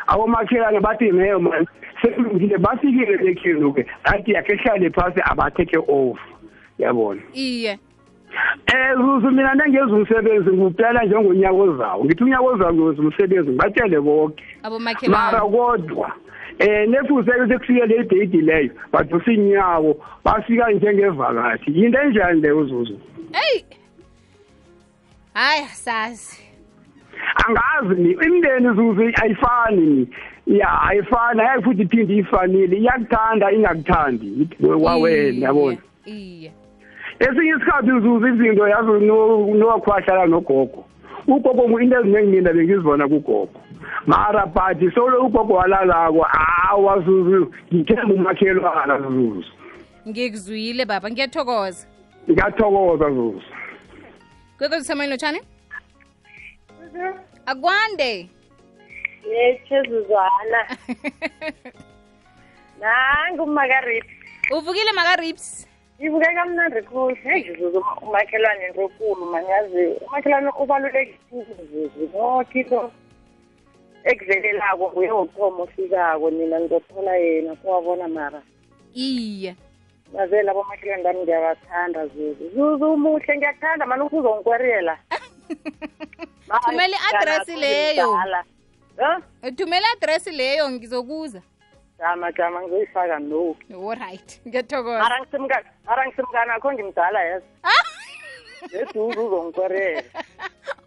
Abomakhelwane 0.06 0.80
bathi 0.80 1.10
neyo 1.10 1.40
mani 1.40 1.66
sekulungile 2.02 2.58
bafikile 2.58 3.16
lekhenu-ke 3.16 3.86
athi 4.04 4.32
yakhe 4.32 4.56
hlale 4.56 4.90
phasi 4.90 5.20
abateke 5.24 5.78
off. 5.78 6.18
Yabona 6.78 7.20
iye. 7.34 7.78
Eh 8.66 8.96
zuzu 8.96 9.30
mina 9.30 9.54
nengenza 9.54 9.94
umsebenzi 9.94 10.50
ngupela 10.50 11.04
njengonyaka 11.04 11.54
ozayo. 11.54 12.04
Ngithi 12.04 12.24
unyaka 12.24 12.42
ozayo 12.42 12.74
ngenza 12.74 13.02
umsebenzi 13.02 13.50
ngibatshele 13.50 14.00
bonke 14.00 14.44
mara 14.62 14.62
abomakhelwane 14.62 15.40
kodwa 15.50 16.12
eh 16.58 16.88
nefuse 16.88 17.32
sekufike 17.48 17.86
le 17.86 18.04
date 18.04 18.40
leyo 18.40 18.70
badosa 18.92 19.32
inyawo 19.32 19.96
bafika 20.24 20.70
njengevakashi 20.70 21.70
yinto 21.74 21.98
enjani 21.98 22.40
leyo 22.40 22.64
zuzu? 22.64 22.98
Eyi 23.32 23.64
hayi 25.34 25.66
sazi 25.66 26.42
angazi 27.46 28.02
ni 28.02 28.10
imndeni 28.12 28.68
zuzu 28.76 29.02
ayifani 29.22 29.86
ni. 29.86 30.08
Ya 30.46 30.82
ayifani 30.82 31.40
ayayi 31.40 31.62
futhi 31.62 31.82
iphinde 31.82 32.16
ifanile 32.16 32.76
iyakuthanda 32.76 33.52
ingakuthandi. 33.52 34.48
Wawena 34.60 35.46
yabona? 35.46 35.78
Iye. 36.04 36.52
Esinye 37.24 37.50
isikhathi 37.56 37.90
zuzu 38.02 38.26
izinto 38.28 38.68
yazi 38.68 38.92
nowakhwahlala 39.58 40.26
nogogo. 40.26 40.84
Ugogo 41.26 41.80
into 41.80 41.96
eziningi 42.00 42.30
mina 42.30 42.52
bengizibona 42.52 43.08
kugogo. 43.08 43.60
Mara 44.06 44.46
but 44.46 44.94
solo 44.94 45.26
ugogo 45.26 45.54
walalako 45.54 46.26
awa 46.70 47.00
zuzu 47.00 47.52
ngithemba 47.72 48.14
umakhelwana 48.14 48.98
zuzu 48.98 49.44
ngikuzwile 50.08 50.84
baba 50.84 51.10
ngiyathokoza. 51.10 51.86
Ngiyathokoza 52.30 53.10
zuzu. 53.10 53.42
Kwekwezi 54.58 54.84
semoyeni 54.86 55.10
lotshani 55.12 55.40
akwande. 57.46 58.28
Yechezuzwana 59.30 60.60
nangu 62.80 63.42
umakarip 63.42 64.04
uvukile 64.50 64.92
makaribs? 64.92 65.71
Ibuke 65.98 66.34
kamnandi 66.34 66.82
khulu. 66.82 67.16
Jesus 67.24 67.74
umakhelwane 68.02 68.66
into 68.66 68.82
ekulu 68.82 69.26
manyazi 69.26 69.86
umakhelwane 70.06 70.50
ubalulekile 70.58 72.08
noke 72.14 72.60
into 72.60 72.90
ekuvelelako 74.04 74.90
nguye 74.90 75.10
wokuthoma 75.10 75.62
ofikako 75.62 76.30
nina 76.30 76.60
ngizothola 76.60 77.16
yena 77.16 77.56
kuwabona 77.56 78.08
mara. 78.08 78.42
Iye. 78.94 79.56
Bazela 80.12 80.50
abomakhelwane 80.50 81.02
bami 81.02 81.22
ngiyabathanda 81.22 82.06
zuzu. 82.06 82.50
Zuzu 82.54 82.92
umuhle 82.92 83.36
ngiyakuthanda 83.36 83.86
mani 83.86 84.02
ukuthi 84.02 84.16
uzongikweriyela? 84.16 84.98
Thumela 86.64 86.96
i-address 86.96 87.48
leyo. 87.48 88.18
thumela 89.56 89.86
i-address 89.88 90.26
leyo 90.26 90.70
ngizokuza 90.70 91.42
jama 92.02 92.32
jama 92.32 92.62
ngizoyifaka 92.62 93.18
no 93.18 93.56
allright 93.70 94.40
ngiyathokoza. 94.46 94.98
Mara 94.98 95.18
ngisemka- 95.22 95.64
mara 95.86 96.06
ngisemkana 96.06 96.54
akho 96.54 96.72
ngimdala 96.72 97.20
yazi 97.24 97.46
neduzu 98.72 99.26
uzongikwerela 99.26 100.02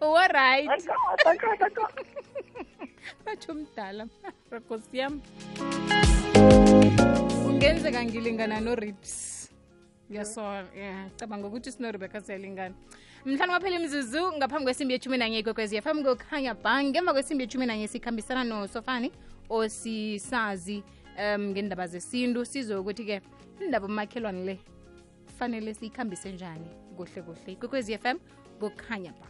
allright 0.00 0.68
batsho 3.24 3.54
mdala 3.54 4.06
rakosi 4.50 4.98
yam 4.98 5.20
kungenzeka 7.44 8.04
ngilingana 8.04 8.60
no-rips 8.60 9.32
ngiyasola 10.10 10.64
ya 10.76 11.10
cabanga 11.16 11.46
ukuthi 11.48 11.72
sinorebecca 11.72 12.20
siyalingana. 12.20 12.74
Mhlanu 13.24 13.52
kwaphela 13.52 13.76
imzuzu 13.76 14.32
ngaphambi 14.32 14.64
kwesimbi 14.64 14.92
yethumi 14.94 15.16
nanye 15.18 15.38
ikwekwezi 15.38 15.76
yaphambi 15.76 16.04
kokhanya 16.04 16.54
ba 16.54 16.82
ngemva 16.84 17.12
kwesimbi 17.12 17.42
yethumi 17.44 17.66
nanye 17.66 17.88
sikhambisana 17.88 18.44
nosofani 18.44 19.12
osisazi 19.50 20.82
um 21.18 21.50
ngendaba 21.50 21.86
zesintu 21.86 22.44
sizwe 22.44 22.76
ukuthi-ke 22.76 23.20
indaba 23.60 23.86
omakhelwane 23.86 24.44
le 24.44 24.58
fanele 25.38 25.74
siyikhambise 25.74 26.32
njani 26.32 26.66
kuhle 26.96 27.22
kuhle. 27.22 27.52
Ikwekwezi 27.52 27.98
fm 27.98 28.18
ngokhanya 28.58 29.12
ba. 29.12 29.26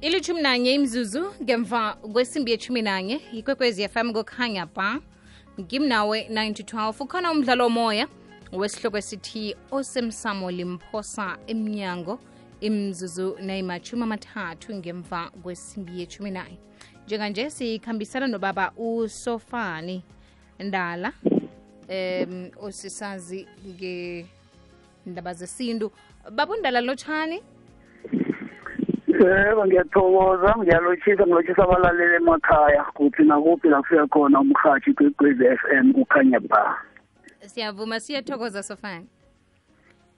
Ilithumi 0.00 0.42
nanye 0.42 0.74
imzuzu 0.74 1.34
ngemva 1.42 1.94
kwesimbi 2.12 2.50
yethumi 2.50 2.82
nanye 2.82 3.20
ikwekwezi 3.32 3.88
fm 3.88 4.12
kukhanya 4.12 4.66
ba. 4.66 5.00
Ngimnawe 5.60 6.28
912 6.30 7.02
ukhona 7.02 7.32
umdlalo 7.32 7.66
omoya 7.66 8.08
wesihloko 8.52 8.98
esithi 8.98 9.56
osemsamo 9.70 10.50
limphosa 10.50 11.38
emnyango 11.46 12.18
imzuzu 12.60 13.36
nayimachumi 13.40 14.02
amathathu 14.02 14.74
ngemva 14.74 15.30
kwesimbi 15.42 16.00
yethumi 16.00 16.30
naye 16.30 16.58
njenganje 17.06 17.50
sikhambisana 17.50 18.26
nobaba 18.26 18.72
usofani 18.76 20.02
ndala 20.60 21.12
um 21.88 22.50
osisazi 22.60 23.46
ngendaba 23.68 25.34
zesintu. 25.34 25.92
Babundala 26.30 26.80
lotshani? 26.80 27.42
Yebo 29.08 29.66
ngiyathokoza 29.66 30.54
ngiyalotshisa 30.58 31.26
ngilotshisa 31.26 31.62
abalaleli 31.62 32.14
emakhaya 32.14 32.84
kuphi 32.94 33.22
nakuphi 33.22 33.68
la 33.68 33.82
kufika 33.82 34.06
khona 34.06 34.40
umhathi 34.40 34.94
kwekwezi 34.94 35.44
f 35.44 35.60
m 35.72 35.92
kukhanya 35.92 36.40
ba. 36.40 36.78
Siyavuma 37.46 38.00
siyathokoza 38.00 38.62
sofani. 38.62 39.06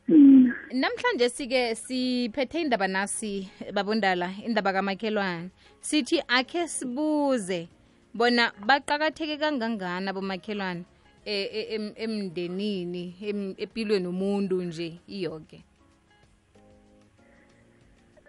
Mm. 0.09 0.53
namhlanje 0.72 1.29
sike 1.29 1.75
siphethe 1.75 2.61
indaba 2.61 2.87
nasi 2.88 3.51
babundala 3.75 4.31
indaba 4.46 4.72
kamakhelwane 4.72 5.51
sithi 5.87 6.18
akhe 6.29 6.66
sibuze. 6.68 7.68
Bona 8.14 8.44
baqakatheke 8.66 9.37
kangangani 9.38 10.09
abomakhelwane 10.11 10.83
e- 11.25 11.51
e- 11.61 11.68
em- 11.75 11.94
emndenini 11.96 13.14
em- 13.29 13.55
empilweni 13.59 14.07
umuntu 14.09 14.62
nje 14.62 14.88
iyoke? 15.09 15.59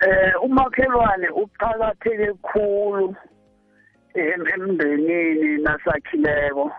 Eh 0.02 0.34
umakhelwane 0.44 1.28
uqhakatheke 1.30 2.34
khulu 2.48 3.16
em- 4.14 4.48
emndenini 4.54 5.58
nasakhileko. 5.66 6.72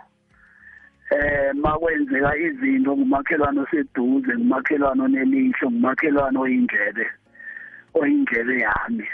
Eh 1.10 1.54
makwenzeka 1.54 2.36
izinto 2.36 2.96
ngumakhelwane 2.96 3.60
oseduze 3.60 4.32
ngumakhelwane 4.36 5.02
onelihlo 5.02 5.66
ngumakhelwane 5.70 6.38
oyindlebe 6.38 7.06
oyindlebe 7.94 8.54
yami. 8.66 9.06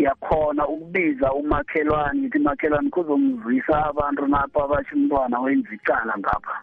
Ngiyakhona 0.00 0.68
ukubiza 0.68 1.32
umakhelwane 1.32 2.20
ngithi 2.20 2.38
makhelwane 2.38 2.90
kuzongizwisa 2.90 3.86
abantu 3.86 4.26
napha 4.26 4.64
abasho 4.64 4.96
umntwana 4.96 5.40
wenza 5.40 5.74
icala 5.74 6.18
ngapha. 6.18 6.62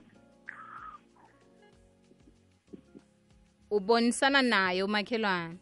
Ubonisana 3.69 4.41
naye 4.41 4.83
umakhelwane? 4.83 5.57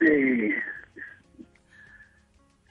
Eh. 0.00 0.62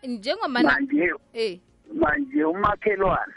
Njengoba 0.04 0.48
manje 0.64 1.14
eh. 1.34 1.60
manje 1.94 2.44
umakhelwane 2.44 3.34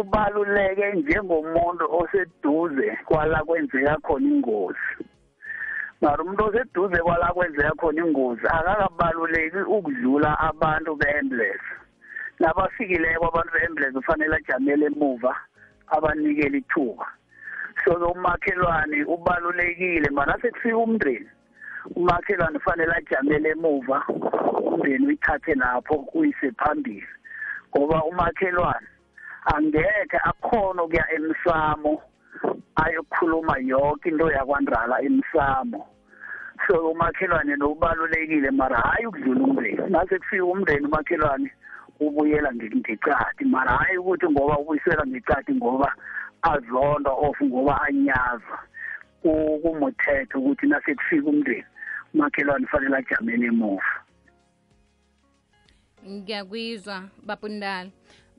ubaluleke 0.00 0.92
njengomuntu 0.92 1.84
oseduze 1.98 2.98
kwala 3.04 3.44
kwenzeka 3.44 3.98
khona 4.02 4.26
ingozi. 4.28 5.09
Mara 6.00 6.22
umuntu 6.22 6.44
oseduze 6.44 6.98
kwala 7.02 7.32
kwenzeka 7.34 7.74
khona 7.78 8.00
ingozi 8.04 8.46
akakabaluleki 8.46 9.60
ukudlula 9.76 10.30
abantu 10.48 10.96
be-ambulance. 10.96 11.68
Nabafikileko 12.40 13.24
abantu 13.28 13.52
be-ambulance 13.52 13.96
kufanele 13.98 14.36
ajamele 14.36 14.86
emuva 14.86 15.32
abanikele 15.94 16.58
ithuba. 16.58 17.06
So 17.84 17.92
umakhelwane 17.92 19.04
ubalulekile 19.04 20.10
mara 20.10 20.38
sekufika 20.40 20.76
umndeni 20.76 21.28
umakhelwane 21.96 22.58
kufanele 22.58 22.92
ajamele 22.92 23.48
emuva 23.50 24.04
umndeni 24.08 25.06
uyithathe 25.06 25.54
lapho 25.54 25.94
uyise 26.14 26.50
phambili. 26.52 27.08
Ngoba 27.76 28.04
umakhelwane 28.04 28.86
angekhe 29.54 30.18
akhona 30.24 30.82
ukuya 30.82 31.04
emsamo 31.14 32.02
ayokhuluma 32.76 33.58
yonke 33.58 34.08
into 34.08 34.30
yakwandala 34.30 35.02
emsamo. 35.02 35.86
So 36.66 36.90
umakhelwane 36.90 37.56
nokubalulekile 37.56 38.50
mara 38.50 38.76
hayi 38.76 39.06
ukudlula 39.06 39.44
umndeni. 39.44 39.90
Nase 39.90 40.18
kufika 40.18 40.44
umndeni 40.44 40.86
umakhelwane 40.86 41.50
ubuyela 42.00 42.52
nge- 42.52 42.76
ngecadi 42.76 43.44
mara 43.44 43.72
hayi 43.76 43.98
ukuthi 43.98 44.26
ngoba 44.30 44.58
ubuyisela 44.58 45.06
ngecadi 45.06 45.54
ngoba 45.54 45.94
azonda 46.42 47.10
of 47.10 47.36
ngoba 47.42 47.80
anyaza. 47.82 48.58
Ku- 49.22 49.58
kumuthetho 49.62 50.38
ukuthi 50.38 50.66
nase 50.66 50.94
kufika 50.94 51.28
umndeni 51.28 51.64
umakhelwane 52.14 52.66
fanele 52.66 52.96
ajamele 52.96 53.46
emuva. 53.46 53.92
Ngiyakwizwa 56.08 57.02
babundala 57.26 57.90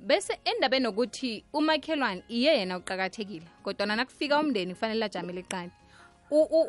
bese 0.06 0.40
endabeni 0.46 0.84
nokuthi 0.84 1.44
umakhelwane 1.54 2.24
iye 2.30 2.58
yena 2.58 2.78
uqakathekile 2.78 3.46
kodwa 3.64 3.86
nakufika 3.96 4.40
umndeni 4.40 4.74
kufanele 4.74 5.06
ajamele 5.06 5.44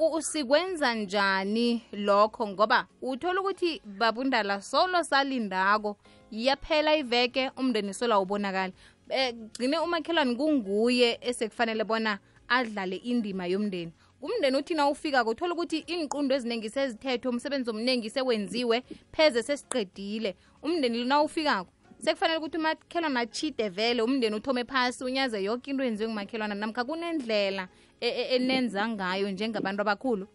u- 0.06 0.14
usikwenza 0.16 0.94
njani 0.94 1.82
lokho? 1.92 2.48
Ngoba 2.48 2.86
uthola 3.02 3.40
ukuthi 3.40 3.80
babundala 3.84 4.62
solo 4.62 5.02
salindako 5.04 5.96
yaphela 6.30 6.96
iveke 6.96 7.50
umndeni 7.56 7.94
sola 7.94 8.18
ubonakala 8.20 8.72
Eh, 9.08 9.34
gcine 9.34 9.78
umakhelwane 9.78 10.34
kunguye 10.34 11.18
esekufanele 11.20 11.84
bona 11.84 12.18
adlale 12.48 12.96
indima 12.96 13.46
yomndeni. 13.46 13.92
Umndeni 14.22 14.56
uthi 14.56 14.74
na 14.74 14.88
ufika 14.88 15.24
kuthola 15.24 15.52
ukuthi 15.54 15.78
iy'nqundo 15.86 16.34
eziningi 16.34 16.70
sezithethwe 16.70 17.30
umsebenzi 17.30 17.70
omningi 17.70 18.10
sewenziwe 18.10 18.82
pheze 19.12 19.42
sesiqedile. 19.42 20.36
Umndeni 20.62 20.98
lona 20.98 21.22
ufikako 21.22 21.70
sekufanele 22.02 22.38
ukuthi 22.38 22.58
umakhelwana 22.58 23.20
achide 23.20 23.68
vele 23.68 24.02
umndeni 24.02 24.36
uthome 24.36 24.64
phasi 24.64 25.04
unyaze 25.04 25.42
yonke 25.44 25.70
into 25.70 25.84
yenziwe 25.84 26.08
ngumakhelwana 26.08 26.54
namkha 26.54 26.84
kunendlela 26.84 27.68
e- 28.00 28.08
e- 28.20 28.36
enenza 28.36 28.88
ngayo 28.88 29.30
njengabantu 29.30 29.80
abakhulu? 29.82 30.26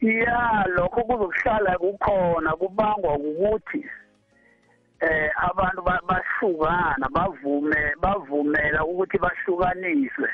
Ya 0.00 0.64
lokho 0.76 1.00
kuzokuhlala 1.04 1.78
kukhona 1.78 2.52
kubangwa 2.56 3.14
ukuthi 3.18 3.84
eh 5.00 5.30
abantu 5.50 5.82
ba- 5.82 6.00
bahlukana 6.08 7.08
bavume 7.10 7.96
bavumela 8.00 8.84
ukuthi 8.84 9.18
bahlukaniswe. 9.18 10.28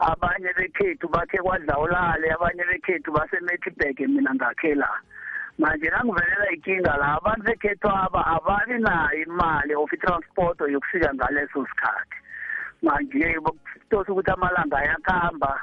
Abanye 0.00 0.52
bekhethu 0.56 1.08
bathe 1.08 1.38
kwadlawulale 1.42 2.30
abanye 2.32 2.64
bekhethu 2.64 3.12
basemethibheke 3.12 4.06
mina 4.06 4.34
ngakhe 4.34 4.74
la 4.74 4.88
manje 5.58 5.90
nangivelela 5.90 6.50
ikinga 6.52 6.96
la. 6.96 7.16
Abantu 7.18 7.42
bekhethu 7.46 7.88
aba 7.88 8.20
ababi 8.26 8.78
nayo 8.78 9.22
imali 9.26 9.74
of 9.74 9.92
i-transport 9.92 10.60
yokufika 10.60 11.14
ngaleso 11.14 11.66
sikhathi? 11.66 12.18
Manje 12.82 13.40
kutose 13.44 14.10
ukuthi 14.12 14.30
amalanga 14.30 14.78
ayakuhamba 14.78 15.60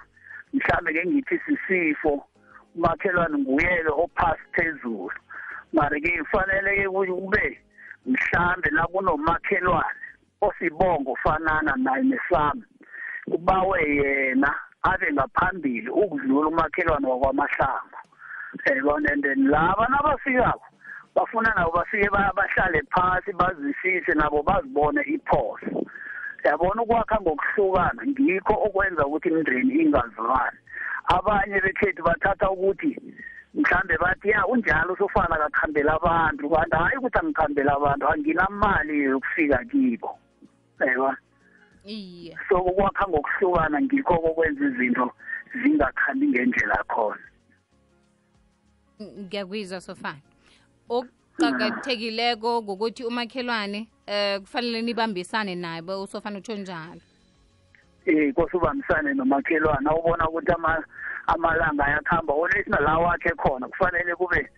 mhlambe 0.53 0.93
ke 0.93 1.05
ngithi 1.05 1.39
sisifo 1.45 2.25
umakhelwane 2.75 3.38
nguyele 3.38 3.89
ophasi 3.89 4.43
phezulu. 4.53 5.12
Mara-ke 5.73 6.23
kufanele-ke 6.23 6.88
kube 6.89 7.60
mhlambe 8.05 8.69
la 8.71 8.88
kunomakhelwane 8.88 10.05
osibongo 10.41 11.12
ofanana 11.12 11.75
naye 11.77 12.03
nesami 12.03 12.63
kubawe 13.31 13.79
yena 13.84 14.55
abe 14.84 15.13
ngaphambili 15.13 15.89
ukudlula 15.89 16.47
umakhelwane 16.47 17.08
wakwamahlangu 17.08 17.99
yabona 18.65 19.12
and 19.12 19.24
then 19.24 19.48
laba 19.48 19.88
nabafikako 19.89 20.65
bafuna 21.15 21.54
nabo 21.56 21.72
bafike 21.72 22.10
ba- 22.12 22.34
bahlale 22.36 22.82
phasi 22.91 23.32
bazwisise 23.34 24.13
nabo 24.15 24.44
bazibone 24.44 25.02
iphoso. 25.02 25.86
Yabona 26.44 26.82
ukwakha 26.82 27.18
ngokuhlukana 27.22 28.02
ngikho 28.08 28.54
okwenza 28.54 29.06
ukuthi 29.06 29.30
imindeni 29.30 29.74
ingazwani. 29.82 30.58
Abanye 31.08 31.62
bekhethu 31.62 32.04
bathatha 32.04 32.52
ukuthi 32.52 32.98
mhlambe 33.54 33.98
bathi 33.98 34.30
ya 34.30 34.48
unjalo 34.48 34.94
usofana 34.94 35.36
akakhambela 35.36 35.94
abantu. 35.94 36.50
Kanti 36.50 36.76
hayi 36.76 36.98
ukuthi 36.98 37.20
angikhambela 37.20 37.74
abantu 37.76 38.08
anginamali 38.10 39.04
yokufika 39.04 39.63
kibo. 39.65 40.20
Yayibona? 40.80 41.18
Iye. 41.86 42.38
So 42.50 42.58
ukwakha 42.58 43.08
ngokuhlukana 43.08 43.82
ngikho 43.82 44.18
kokwenza 44.20 44.65
izinto 44.65 45.12
zingakhambi 45.63 46.28
ngendlela 46.28 46.84
khona 46.88 47.22
ngiyakwizwa 49.01 49.81
sofana 49.81 50.21
okuqakathekileko 50.89 52.62
ngokuthi 52.63 53.03
umakhelwane 53.03 53.88
eh 54.08 54.39
kufanele 54.39 54.81
nibambisane 54.81 55.55
naye 55.55 55.81
usofana 55.81 56.38
utsho 56.39 56.55
njalo? 56.55 57.01
Eh 58.05 58.34
kose 58.34 58.58
ubambisane 58.58 59.13
nomakhelwane. 59.13 59.89
Awubona 59.89 60.29
ukuthi 60.29 60.51
ama 60.51 60.84
amalanga 61.27 61.86
ayakuhamba 61.86 62.34
olesina 62.34 62.79
la 62.79 62.97
wakhe 62.97 63.29
khona 63.36 63.67
kufanele 63.67 64.15
kube 64.15 64.49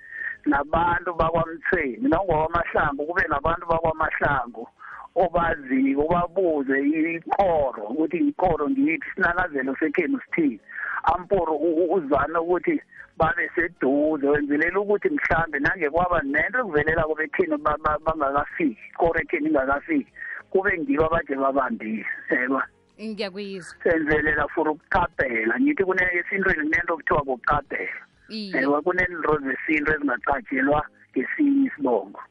nabantu 0.45 1.13
bakwamthweni 1.13 2.09
nangokwamahlangu 2.09 3.05
kube 3.05 3.23
nabantu 3.29 3.65
bakwamahlangu 3.67 4.67
obaziko 5.15 6.01
ubabuze 6.01 6.79
ikoro 7.15 7.83
ukuthi 7.83 8.17
ikoro 8.17 8.69
ngiyiphi 8.69 9.09
sinanazelo 9.15 9.75
sekhenu 9.79 10.19
sithini. 10.25 10.59
Amporo 11.03 11.55
u- 11.55 11.75
u- 11.83 11.93
uzame 11.93 12.37
ukuthi 12.39 12.81
babe 13.17 13.49
seduze 13.55 14.27
wenzelela 14.27 14.79
ukuthi 14.79 15.09
mhlambe 15.09 15.59
nange 15.59 15.89
kwaba 15.89 16.21
nento 16.21 16.59
ekuvelelako 16.59 17.15
bekhenu 17.15 17.57
ba- 17.57 17.77
ba- 17.83 17.99
bangakafiki 18.05 18.77
ikoro 18.93 19.19
ekhenu 19.21 19.47
ingakafiki 19.47 20.11
kube 20.49 20.77
ngibo 20.79 21.05
abaje 21.05 21.35
babambile 21.35 22.05
yeba 22.31 22.67
ngiyakwizwa 23.01 23.75
senzelela 23.83 24.47
for 24.47 24.69
ukuqabhela 24.69 25.59
ngithi 25.59 25.83
esintweni 26.19 26.63
kunento 26.63 26.93
okuthiwa 26.93 27.21
kuqabhela 27.23 28.01
iye. 28.29 28.61
Ewe 28.61 28.81
kunento 28.81 29.39
zesintu 29.43 29.91
ezingacatshelwa 29.93 30.81
ngesinye 31.11 31.67
isibongo. 31.67 32.21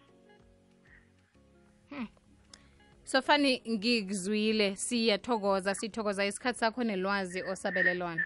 Sofani 3.04 3.62
ngikuzwile 3.70 4.76
siyathokoza 4.76 5.74
sithokoza 5.74 6.26
isikhathi 6.26 6.58
sakho 6.58 6.84
nelwazi 6.84 7.42
osabelelwana. 7.42 8.24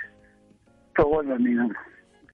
Thokoza 0.95 1.39
mina. 1.39 1.75